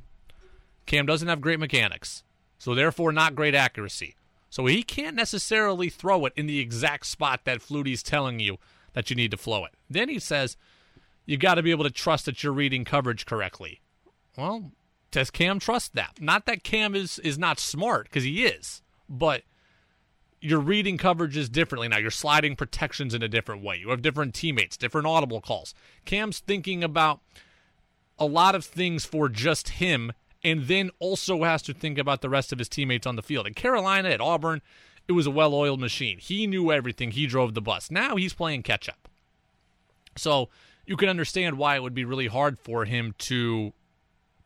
[0.86, 2.24] Cam doesn't have great mechanics,
[2.58, 4.16] so therefore not great accuracy.
[4.50, 8.56] So he can't necessarily throw it in the exact spot that Flutie's telling you
[8.94, 9.72] that you need to flow it.
[9.90, 10.56] Then he says,
[11.26, 13.82] you got to be able to trust that you're reading coverage correctly.
[14.36, 14.72] Well,
[15.10, 16.20] does Cam trust that?
[16.20, 19.42] Not that Cam is is not smart because he is, but
[20.40, 21.98] you're reading coverages differently now.
[21.98, 23.76] You're sliding protections in a different way.
[23.76, 25.74] You have different teammates, different audible calls.
[26.04, 27.20] Cam's thinking about
[28.18, 30.12] a lot of things for just him,
[30.44, 33.46] and then also has to think about the rest of his teammates on the field.
[33.46, 34.60] In Carolina, at Auburn,
[35.08, 36.18] it was a well oiled machine.
[36.18, 37.90] He knew everything, he drove the bus.
[37.90, 39.08] Now he's playing catch up.
[40.16, 40.48] So
[40.86, 43.72] you can understand why it would be really hard for him to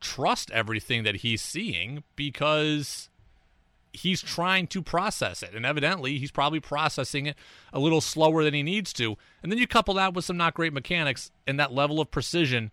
[0.01, 3.09] trust everything that he's seeing because
[3.93, 5.55] he's trying to process it.
[5.55, 7.37] And evidently, he's probably processing it
[7.73, 9.17] a little slower than he needs to.
[9.43, 12.71] And then you couple that with some not great mechanics, and that level of precision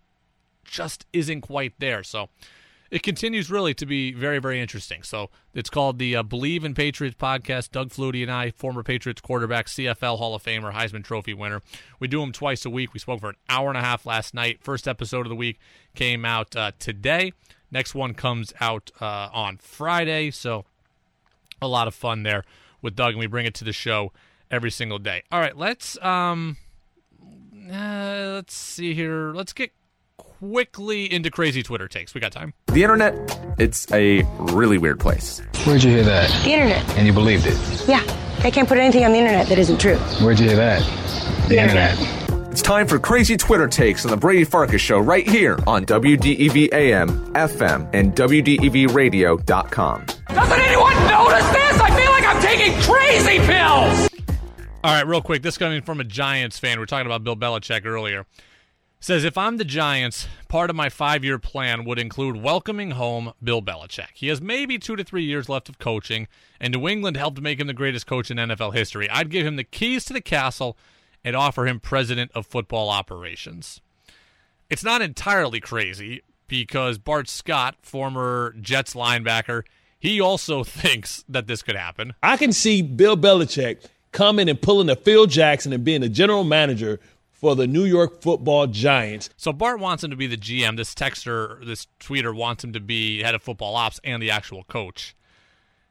[0.63, 2.03] just isn't quite there.
[2.03, 2.29] So
[2.91, 5.03] it continues really to be very, very interesting.
[5.03, 7.71] So it's called the uh, Bleav in Patriots podcast.
[7.71, 11.61] Doug Flutie and I, former Patriots quarterback, CFL Hall of Famer, Heisman Trophy winner.
[11.99, 12.93] We do them twice a week.
[12.93, 14.59] We spoke for an hour and a half last night.
[14.61, 15.59] First episode of the week
[15.95, 17.33] came out uh, today.
[17.71, 20.31] Next one comes out uh, on Friday.
[20.31, 20.65] So
[21.61, 22.43] a lot of fun there
[22.81, 24.11] with Doug, and we bring it to the show
[24.51, 25.23] every single day.
[25.31, 26.57] All right, let's um,
[27.71, 29.31] uh, let's see here.
[29.33, 29.71] Let's get
[30.17, 32.13] quickly into crazy Twitter takes.
[32.13, 32.53] We got time.
[32.67, 33.13] The internet,
[33.57, 35.41] it's a really weird place.
[35.65, 36.29] Where'd you hear that?
[36.43, 36.89] The internet.
[36.97, 37.57] And you believed it?
[37.87, 38.03] Yeah.
[38.41, 39.97] They can't put anything on the internet that isn't true.
[40.23, 40.79] Where'd you hear that?
[41.43, 41.99] The, The internet.
[41.99, 42.51] internet.
[42.51, 46.73] It's time for crazy Twitter takes on the Brady Farkas Show right here on WDEV
[46.73, 50.05] AM, FM, and WDEVradio.com.
[52.49, 54.09] taking crazy pills!
[54.83, 55.43] All right, real quick.
[55.43, 56.79] This coming from a Giants fan.
[56.79, 58.25] We are talking about Bill Belichick earlier.
[58.99, 63.61] Says if I'm the Giants, part of my five-year plan would include welcoming home Bill
[63.61, 64.09] Belichick.
[64.15, 66.27] He has maybe two to three years left of coaching,
[66.59, 69.07] and New England helped make him the greatest coach in NFL history.
[69.09, 70.75] I'd give him the keys to the castle
[71.23, 73.79] and offer him president of football operations.
[74.71, 79.63] It's not entirely crazy because Bart Scott, former Jets linebacker,
[79.99, 82.13] he also thinks that this could happen.
[82.23, 86.43] I can see Bill Belichick coming and pulling a Phil Jackson and being the general
[86.43, 86.99] manager
[87.31, 89.29] for the New York football Giants.
[89.37, 90.75] So Bart wants him to be the GM.
[90.75, 94.63] This texter, this tweeter wants him to be head of football ops and the actual
[94.65, 95.15] coach.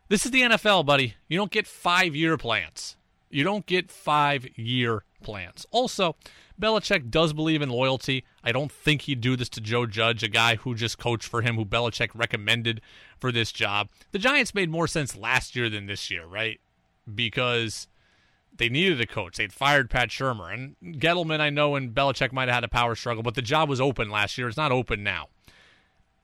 [0.09, 1.15] This is the NFL, buddy.
[1.29, 2.97] You don't get five year plans.
[3.31, 5.67] You don't get five year plans.
[5.71, 6.17] Also,
[6.61, 8.25] Belichick does believe in loyalty.
[8.43, 11.43] I don't think he'd do this to Joe Judge, a guy who just coached for
[11.43, 12.81] him, who Belichick recommended
[13.19, 13.89] for this job.
[14.13, 16.61] The Giants made more sense last year than this year, right?
[17.13, 17.87] Because
[18.57, 19.37] they needed a coach.
[19.37, 20.53] They'd fired Pat Shurmur.
[20.53, 23.69] And Gettleman, I know, and Belichick might have had a power struggle, but the job
[23.69, 24.49] was open last year.
[24.49, 25.29] It's not open now.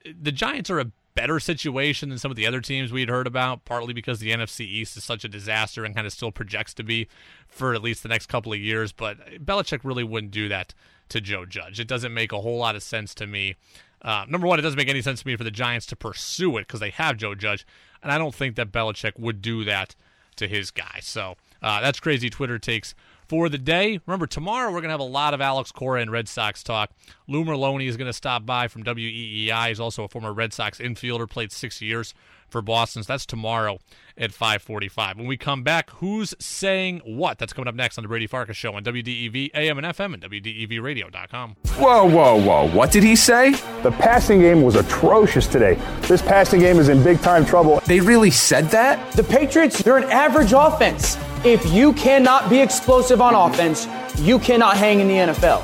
[0.03, 3.65] The Giants are a better situation than some of the other teams we'd heard about,
[3.65, 6.83] partly because the NFC East is such a disaster and kind of still projects to
[6.83, 7.07] be
[7.47, 8.91] for at least the next couple of years.
[8.91, 10.73] But Belichick really wouldn't do that
[11.09, 11.79] to Joe Judge.
[11.79, 13.55] It doesn't make a whole lot of sense to me.
[14.01, 16.57] Uh, number one, it doesn't make any sense to me for the Giants to pursue
[16.57, 17.65] it because they have Joe Judge,
[18.03, 19.95] and I don't think that Belichick would do that
[20.35, 20.99] to his guy.
[21.01, 22.93] So uh, that's crazy Twitter takes
[23.27, 23.99] for the day.
[24.05, 26.91] Remember, tomorrow we're going to have a lot of Alex Cora and Red Sox talk.
[27.27, 29.69] Lou Merloni is going to stop by from WEEI.
[29.69, 32.13] He's also a former Red Sox infielder, played six years
[32.49, 33.03] for Boston.
[33.03, 33.79] So that's tomorrow
[34.17, 35.17] at 545.
[35.17, 37.37] When we come back, who's saying what?
[37.37, 40.23] That's coming up next on the Brady Farkas Show on WDEV, AM and FM, and
[40.23, 41.55] WDEVradio.com.
[41.77, 42.69] Whoa, whoa, whoa.
[42.69, 43.51] What did he say?
[43.83, 45.79] The passing game was atrocious today.
[46.01, 47.81] This passing game is in big time trouble.
[47.87, 49.11] They really said that?
[49.13, 51.17] The Patriots, they're an average offense.
[51.43, 53.87] If you cannot be explosive on offense,
[54.19, 55.63] you cannot hang in the NFL.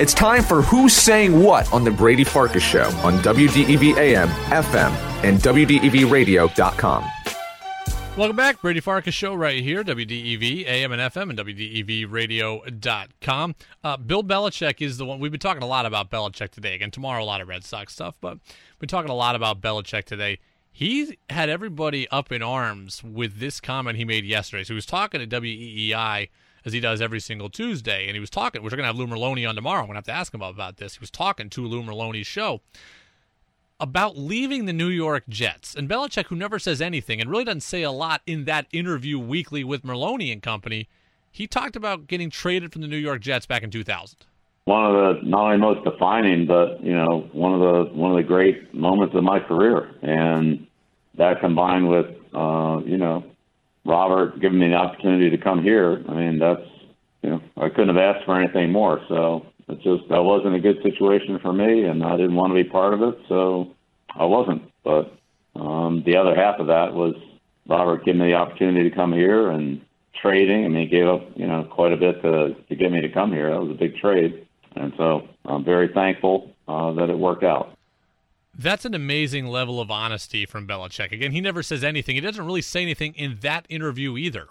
[0.00, 4.92] It's time for Who's Saying What on The Brady Farkas Show on WDEV AM, FM,
[5.24, 7.04] and WDEVradio.com.
[8.16, 8.60] Welcome back.
[8.60, 13.54] Brady Farkas Show right here, WDEV, AM and FM, and WDEVradio.com.
[13.84, 15.20] Uh, Bill Belichick is the one.
[15.20, 16.74] We've been talking a lot about Belichick today.
[16.74, 19.60] Again, tomorrow, a lot of Red Sox stuff, but we've been talking a lot about
[19.60, 20.40] Belichick today.
[20.78, 24.62] He had everybody up in arms with this comment he made yesterday.
[24.62, 26.28] So he was talking to WEEI
[26.64, 28.62] as he does every single Tuesday, and he was talking.
[28.62, 29.80] We're going to have Lou Merloni on tomorrow.
[29.80, 30.94] I'm going to have to ask him about, this.
[30.94, 32.60] He was talking to Lou Merloni's show
[33.80, 35.74] about leaving the New York Jets.
[35.74, 39.18] And Belichick, who never says anything and really doesn't say a lot in that interview
[39.18, 40.88] weekly with Merloni and company,
[41.32, 44.26] he talked about getting traded from the New York Jets back in 2000
[44.68, 48.18] one of the not only most defining, but you know, one of the one of
[48.18, 49.94] the great moments of my career.
[50.02, 50.67] And
[51.18, 53.24] that combined with uh, you know
[53.84, 56.66] Robert giving me the opportunity to come here, I mean that's
[57.22, 59.00] you know I couldn't have asked for anything more.
[59.08, 62.62] So it just that wasn't a good situation for me, and I didn't want to
[62.62, 63.74] be part of it, so
[64.14, 64.62] I wasn't.
[64.82, 65.12] But
[65.54, 67.14] um, the other half of that was
[67.68, 69.82] Robert giving me the opportunity to come here and
[70.20, 70.64] trading.
[70.64, 73.08] I mean, he gave up you know quite a bit to to get me to
[73.08, 73.50] come here.
[73.50, 74.46] That was a big trade,
[74.76, 77.77] and so I'm very thankful uh, that it worked out.
[78.58, 81.12] That's an amazing level of honesty from Belichick.
[81.12, 82.16] Again, he never says anything.
[82.16, 84.48] He doesn't really say anything in that interview either.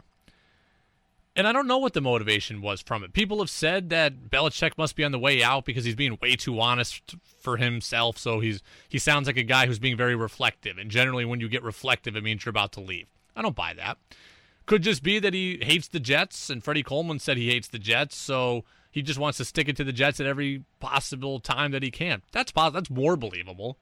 [1.35, 3.13] And I don't know what the motivation was from it.
[3.13, 6.35] People have said that Belichick must be on the way out because he's being way
[6.35, 8.17] too honest for himself.
[8.17, 10.77] So he's he sounds like a guy who's being very reflective.
[10.79, 13.07] And generally, when you get reflective, it means you're about to leave.
[13.35, 13.97] I don't buy that.
[14.65, 17.79] Could just be that he hates the Jets, and Freddie Coleman said he hates the
[17.79, 21.71] Jets, so he just wants to stick it to the Jets at every possible time
[21.71, 22.23] that he can.
[22.31, 23.77] That's that's more believable.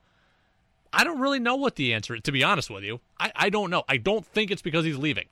[0.95, 3.01] I don't really know what the answer is, to be honest with you.
[3.19, 3.83] I, I don't know.
[3.89, 5.25] I don't think it's because he's leaving.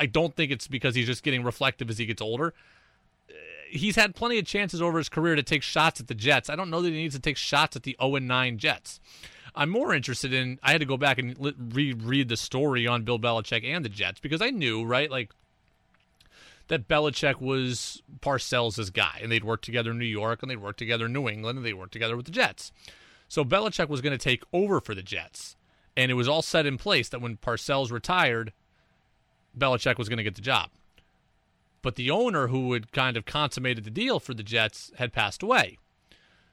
[0.00, 2.54] I don't think it's because he's just getting reflective as he gets older.
[3.28, 3.34] Uh,
[3.70, 6.48] he's had plenty of chances over his career to take shots at the Jets.
[6.48, 8.98] I don't know that he needs to take shots at the 0 9 Jets.
[9.54, 10.58] I'm more interested in.
[10.62, 11.36] I had to go back and
[11.74, 15.30] reread the story on Bill Belichick and the Jets because I knew, right, like
[16.68, 20.78] that Belichick was Parcells' guy, and they'd worked together in New York, and they'd worked
[20.78, 22.72] together in New England, and they worked together with the Jets.
[23.28, 25.56] So Belichick was going to take over for the Jets.
[25.96, 28.52] And it was all set in place that when Parcells retired,
[29.58, 30.70] Belichick was going to get the job.
[31.82, 35.42] But the owner who had kind of consummated the deal for the Jets had passed
[35.42, 35.78] away.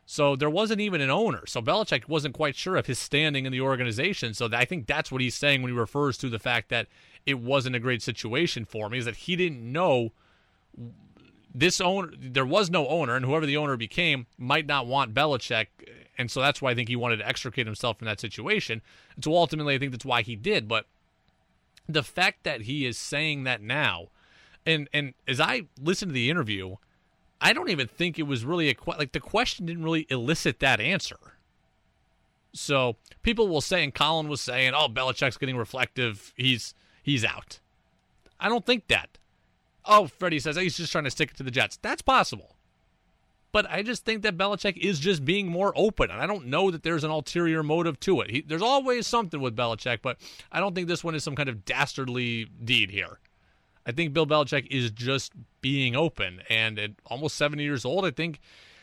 [0.06, 1.44] So there wasn't even an owner.
[1.48, 4.34] So Belichick wasn't quite sure of his standing in the organization.
[4.34, 6.88] So I think that's what he's saying when he refers to the fact that
[7.26, 10.12] it wasn't a great situation for him, is that he didn't know
[11.56, 15.68] this owner there was no owner and whoever the owner became might not want Belichick
[16.18, 18.82] and so that's why I think he wanted to extricate himself from that situation.
[19.16, 20.68] And so ultimately, I think that's why he did.
[20.68, 20.86] But
[21.88, 24.10] the fact that he is saying that now,
[24.66, 26.76] and and as I listen to the interview,
[27.42, 30.80] I don't even think it was really a like the question didn't really elicit that
[30.80, 31.18] answer.
[32.54, 36.34] So people will say, and Colin was saying, "Oh, Belichick's getting reflective.
[36.38, 37.60] He's he's out."
[38.40, 39.18] I don't think that.
[39.86, 41.78] Oh, Freddie says oh, he's just trying to stick it to the Jets.
[41.82, 42.56] That's possible.
[43.54, 46.72] But I just think that Belichick is just being more open, and I don't know
[46.72, 48.32] that there's an ulterior motive to it.
[48.32, 50.18] He, there's always something with Belichick, but
[50.52, 53.20] I don't think this one is some kind of dastardly deed here.
[53.86, 58.12] I think Bill Belichick is just being open, and at almost 70 years old, I
[58.12, 58.40] think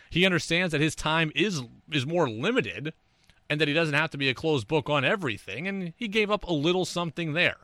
[0.09, 2.95] he understands that his time is is more limited,
[3.49, 5.67] and that he doesn't have to be a closed book on everything.
[5.67, 7.57] And he gave up a little something there,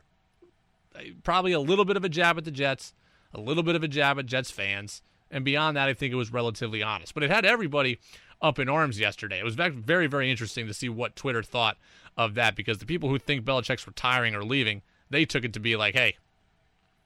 [1.23, 2.93] probably a little bit of a jab at the Jets,
[3.33, 5.01] a little bit of a jab at Jets fans
[5.31, 7.13] and beyond that, I think it was relatively honest.
[7.13, 7.99] But it had everybody
[8.41, 9.39] up in arms yesterday.
[9.39, 11.77] It was very, very interesting to see what Twitter thought
[12.15, 15.59] of that because the people who think Belichick's retiring or leaving, they took it to
[15.59, 16.15] be like, hey,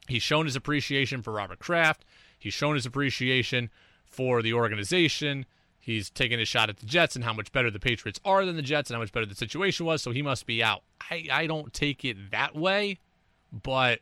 [0.08, 2.06] he's shown his appreciation for Robert Kraft.
[2.38, 3.70] He's shown his appreciation
[4.04, 5.46] for the organization.
[5.80, 8.56] he's taking a shot at the Jets and how much better the Patriots are than
[8.56, 10.84] the Jets and how much better the situation was, so he must be out.
[11.10, 13.00] I, I don't take it that way,
[13.52, 14.00] but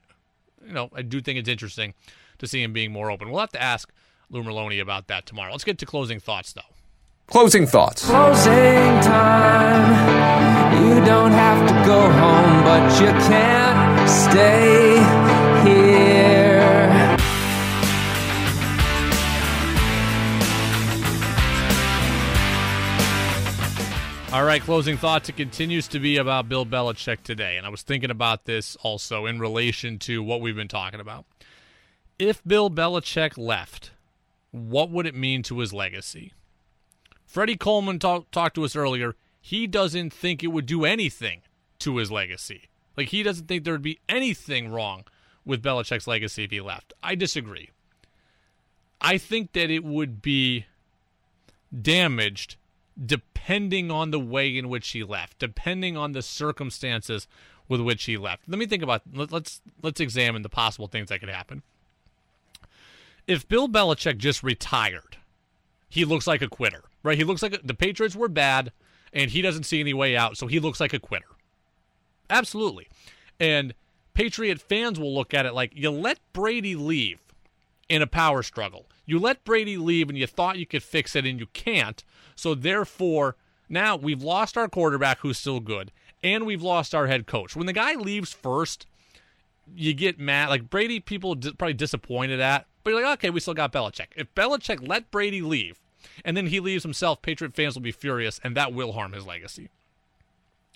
[0.65, 1.93] you know, I do think it's interesting
[2.39, 3.29] to see him being more open.
[3.29, 3.91] We'll have to ask
[4.29, 5.51] Lou Merloni about that tomorrow.
[5.51, 6.61] Let's get to closing thoughts though.
[7.27, 8.05] Closing thoughts.
[8.05, 10.83] Closing time.
[10.83, 14.97] You don't have to go home, but you can't stay
[15.69, 17.17] here.
[24.31, 25.27] All right, closing thoughts.
[25.29, 27.57] It continues to be about Bill Belichick today.
[27.57, 31.25] And I was thinking about this also in relation to what we've been talking about.
[32.19, 33.91] If Bill Belichick left,
[34.51, 36.33] what would it mean to his legacy?
[37.25, 39.15] Freddie Coleman talk, talked to us earlier.
[39.41, 41.41] He doesn't think it would do anything
[41.79, 42.69] to his legacy.
[42.97, 45.05] Like, he doesn't think there would be anything wrong
[45.45, 46.93] with Belichick's legacy if he left.
[47.01, 47.69] I disagree.
[49.01, 50.65] I think that it would be
[51.81, 52.57] damaged
[53.03, 57.27] depending on the way in which he left, depending on the circumstances
[57.67, 58.43] with which he left.
[58.47, 61.63] Let me think about let's let's examine the possible things that could happen.
[63.29, 65.17] If Bill Belichick just retired,
[65.87, 67.15] he looks like a quitter, right?
[67.15, 68.71] He looks like a, the Patriots were bad
[69.13, 71.27] and he doesn't see any way out, so he looks like a quitter.
[72.27, 72.87] Absolutely.
[73.39, 73.75] And
[74.15, 77.19] Patriot fans will look at it like you let Brady leave
[77.87, 78.87] in a power struggle.
[79.05, 82.03] You let Brady leave and you thought you could fix it and you can't.
[82.35, 83.35] So therefore,
[83.69, 85.91] now we've lost our quarterback who's still good
[86.23, 87.55] and we've lost our head coach.
[87.55, 88.87] When the guy leaves first,
[89.75, 90.49] you get mad.
[90.49, 94.07] Like Brady, people probably disappointed at, but you're like, okay, we still got Belichick.
[94.15, 95.79] If Belichick let Brady leave
[96.23, 99.25] and then he leaves himself, Patriot fans will be furious and that will harm his
[99.25, 99.69] legacy.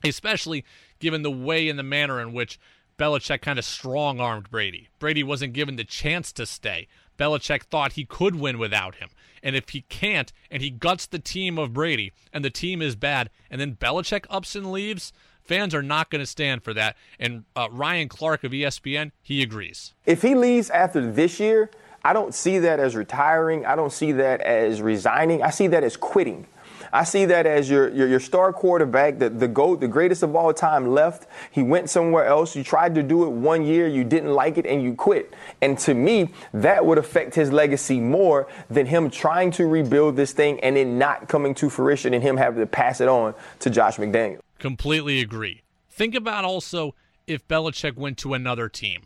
[0.04, 0.66] Especially
[1.00, 2.60] given the way and the manner in which
[2.98, 4.90] Belichick kind of strong armed Brady.
[5.00, 6.88] Brady wasn't given the chance to stay.
[7.18, 9.10] Belichick thought he could win without him.
[9.42, 12.96] And if he can't, and he guts the team of Brady, and the team is
[12.96, 15.12] bad, and then Belichick ups and leaves,
[15.44, 16.96] fans are not going to stand for that.
[17.20, 19.94] And uh, Ryan Clark of ESPN, he agrees.
[20.06, 21.70] If he leaves after this year,
[22.04, 23.66] I don't see that as retiring.
[23.66, 25.42] I don't see that as resigning.
[25.42, 26.48] I see that as quitting.
[26.94, 30.36] I see that as your, your, your star quarterback, the, the GOAT, the greatest of
[30.36, 31.28] all time, left.
[31.50, 32.56] He went somewhere else.
[32.56, 35.34] You tried to do it one year, you didn't like it, and you quit.
[35.60, 40.34] And to me, that would affect his legacy more than him trying to rebuild this
[40.34, 43.72] thing and it not coming to fruition and him having to pass it on to
[43.72, 44.40] Josh McDaniel.
[44.60, 45.64] Completely agree.
[45.90, 46.94] Think about also
[47.26, 49.02] if Belichick went to another team.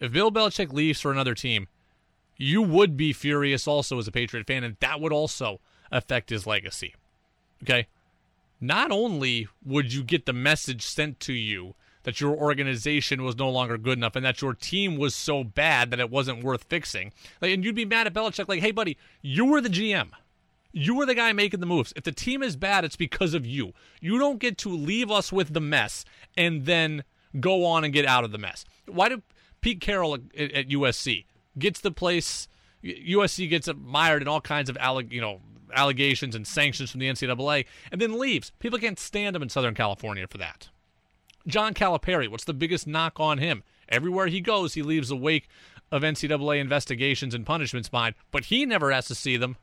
[0.00, 1.68] If Bill Belichick leaves for another team,
[2.38, 5.60] you would be furious also as a Patriot fan, and that would also
[5.92, 6.94] affect his legacy.
[7.62, 7.86] Okay.
[8.60, 13.50] Not only would you get the message sent to you that your organization was no
[13.50, 17.12] longer good enough and that your team was so bad that it wasn't worth fixing,
[17.40, 20.10] like, and you'd be mad at Belichick, like, hey, buddy, you were the GM.
[20.72, 21.92] You were the guy making the moves.
[21.96, 23.72] If the team is bad, it's because of you.
[24.00, 26.04] You don't get to leave us with the mess
[26.36, 27.02] and then
[27.38, 28.64] go on and get out of the mess.
[28.86, 29.22] Why did
[29.60, 31.24] Pete Carroll at, at USC
[31.58, 32.48] gets the place?
[32.84, 34.78] USC gets mired in all kinds of
[35.10, 35.40] you know
[35.74, 38.52] allegations and sanctions from the NCAA, and then leaves.
[38.58, 40.68] People can't stand him in Southern California for that.
[41.46, 43.62] John Calipari, what's the biggest knock on him?
[43.88, 45.48] Everywhere he goes, he leaves a wake
[45.90, 49.56] of NCAA investigations and punishments behind, but he never has to see them.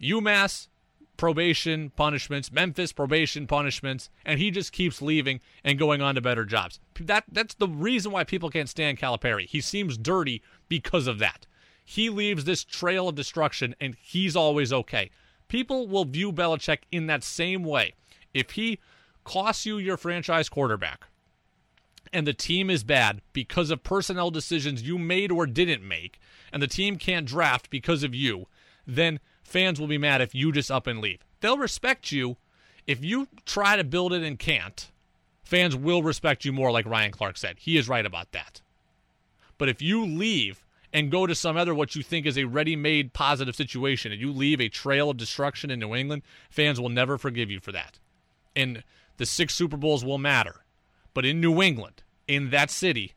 [0.00, 0.68] UMass,
[1.16, 6.44] probation punishments, Memphis probation punishments, and he just keeps leaving and going on to better
[6.44, 6.80] jobs.
[7.00, 9.46] That that's the reason why people can't stand Calipari.
[9.46, 11.46] He seems dirty because of that.
[11.84, 15.10] He leaves this trail of destruction and he's always okay
[15.48, 17.94] people will view Belichick in that same way.
[18.32, 18.78] If he
[19.24, 21.06] costs you your franchise quarterback
[22.12, 26.20] and the team is bad because of personnel decisions you made or didn't make,
[26.52, 28.46] and the team can't draft because of you,
[28.86, 31.24] then fans will be mad if you just up and leave.
[31.40, 32.36] They'll respect you
[32.86, 34.90] if you try to build it and can't.
[35.42, 37.56] Fans will respect you more, like Ryan Clark said.
[37.58, 38.60] He is right about that.
[39.58, 40.63] But if you leave
[40.94, 44.30] and go to some other what you think is a ready-made positive situation and you
[44.30, 47.98] leave a trail of destruction in New England, fans will never forgive you for that.
[48.54, 48.84] And
[49.16, 50.64] the six Super Bowls will matter.
[51.12, 53.14] But in New England, in that city,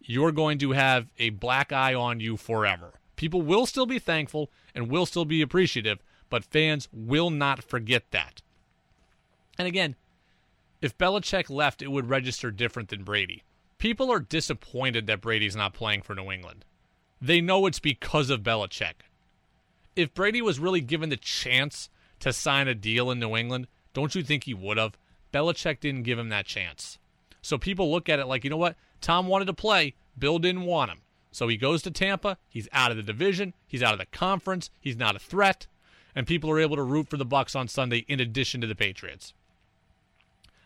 [0.00, 2.94] you're going to have a black eye on you forever.
[3.16, 5.98] People will still be thankful and will still be appreciative,
[6.30, 8.40] but fans will not forget that.
[9.58, 9.96] And again,
[10.80, 13.42] if Belichick left, it would register different than Brady.
[13.78, 16.64] People are disappointed that Brady's not playing for New England
[17.20, 19.02] they know it's because of Belichick.
[19.94, 21.88] If Brady was really given the chance
[22.20, 24.96] to sign a deal in New England, don't you think he would have?
[25.32, 26.98] Belichick didn't give him that chance.
[27.42, 28.76] So people look at it like, you know what?
[29.00, 31.00] Tom wanted to play, Bill didn't want him.
[31.30, 34.70] So he goes to Tampa, he's out of the division, he's out of the conference,
[34.80, 35.66] he's not a threat.
[36.16, 38.74] and people are able to root for the Bucs on Sunday in addition to the
[38.74, 39.34] Patriots.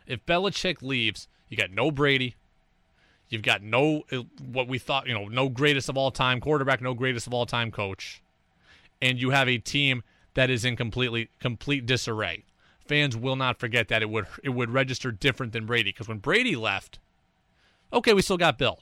[0.06, 2.36] If Belichick leaves, you got no Brady.
[3.30, 6.82] You've got no uh, what we thought, you know, no greatest of all time quarterback,
[6.82, 8.22] no greatest of all time coach.
[9.00, 10.02] And you have a team
[10.34, 12.44] that is in completely complete disarray.
[12.86, 16.18] Fans will not forget that it would it would register different than Brady because when
[16.18, 16.98] Brady left,
[17.92, 18.80] okay, we still got Bill.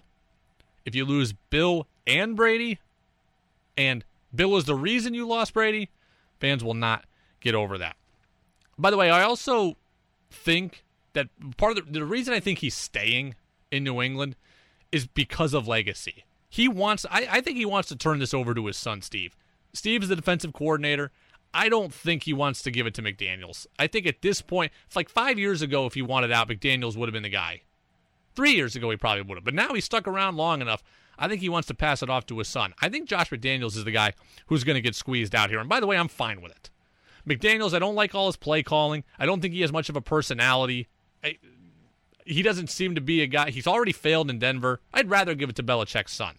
[0.87, 2.79] If you lose Bill and Brady,
[3.77, 4.03] and
[4.35, 5.91] Bill is the reason you lost Brady,
[6.41, 7.05] fans will not
[7.41, 7.97] get over that.
[8.79, 9.77] By the way, I also
[10.31, 13.35] think that part of the, the reason I think he's staying
[13.71, 14.37] in New England
[14.93, 16.25] is because of legacy.
[16.49, 19.37] He wants, I, I think he wants to turn this over to his son, Steve.
[19.75, 21.11] Steve is the defensive coordinator.
[21.53, 23.67] I don't think he wants to give it to McDaniels.
[23.79, 26.97] I think at this point, it's like five years ago, if he wanted out, McDaniels
[26.97, 27.63] would have been the guy.
[28.35, 29.45] Three years ago, he probably would have.
[29.45, 30.83] But now he's stuck around long enough.
[31.19, 32.75] I think he wants to pass it off to his son.
[32.81, 34.13] I think Josh McDaniels is the guy
[34.47, 35.59] who's going to get squeezed out here.
[35.59, 36.71] And by the way, I'm fine with it.
[37.27, 39.05] McDaniels, I don't like all his play calling.
[39.19, 40.89] I don't think he has much of a personality.
[41.25, 41.39] I,
[42.29, 43.51] he doesn't seem to be a guy.
[43.51, 44.81] He's already failed in Denver.
[44.93, 46.37] I'd rather give it to Belichick's son.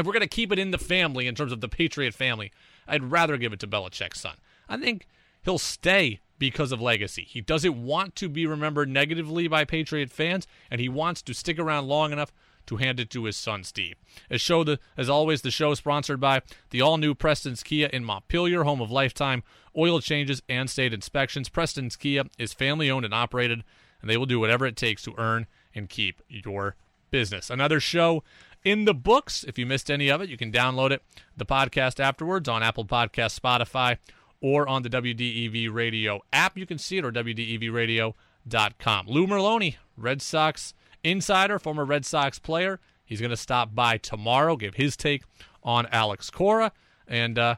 [0.00, 2.52] If we're going to keep it in the family in terms of the Patriot family,
[2.86, 4.36] I'd rather give it to Belichick's son.
[4.68, 5.06] I think
[5.44, 7.26] he'll stay because of legacy.
[7.28, 11.58] He doesn't want to be remembered negatively by Patriot fans, and he wants to stick
[11.58, 12.32] around long enough
[12.66, 13.96] to hand it to his son Steve.
[14.30, 18.04] As show the as always, the show is sponsored by the all-new Preston's Kia in
[18.04, 19.42] Montpelier, home of lifetime
[19.76, 21.48] oil changes and state inspections.
[21.48, 23.64] Preston's Kia is family owned and operated
[24.00, 26.76] and they will do whatever it takes to earn and keep your
[27.10, 27.50] business.
[27.50, 28.22] Another show
[28.64, 29.44] in the books.
[29.44, 31.02] If you missed any of it, you can download it,
[31.36, 33.98] the podcast afterwards on Apple Podcast, Spotify,
[34.40, 36.56] or on the WDEV Radio app.
[36.56, 39.06] You can see it or WDEVradio.com.
[39.06, 42.80] Lou Merloni, Red Sox insider, former Red Sox player.
[43.04, 45.22] He's going to stop by tomorrow, give his take
[45.62, 46.72] on Alex Cora,
[47.06, 47.56] and uh,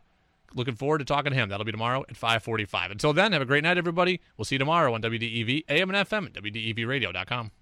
[0.55, 1.49] looking forward to talking to him.
[1.49, 2.91] That'll be tomorrow at 5:45.
[2.91, 4.21] Until then, have a great night, everybody.
[4.37, 7.51] We'll see you tomorrow on WDEV AM and FM at WDEVradio.com.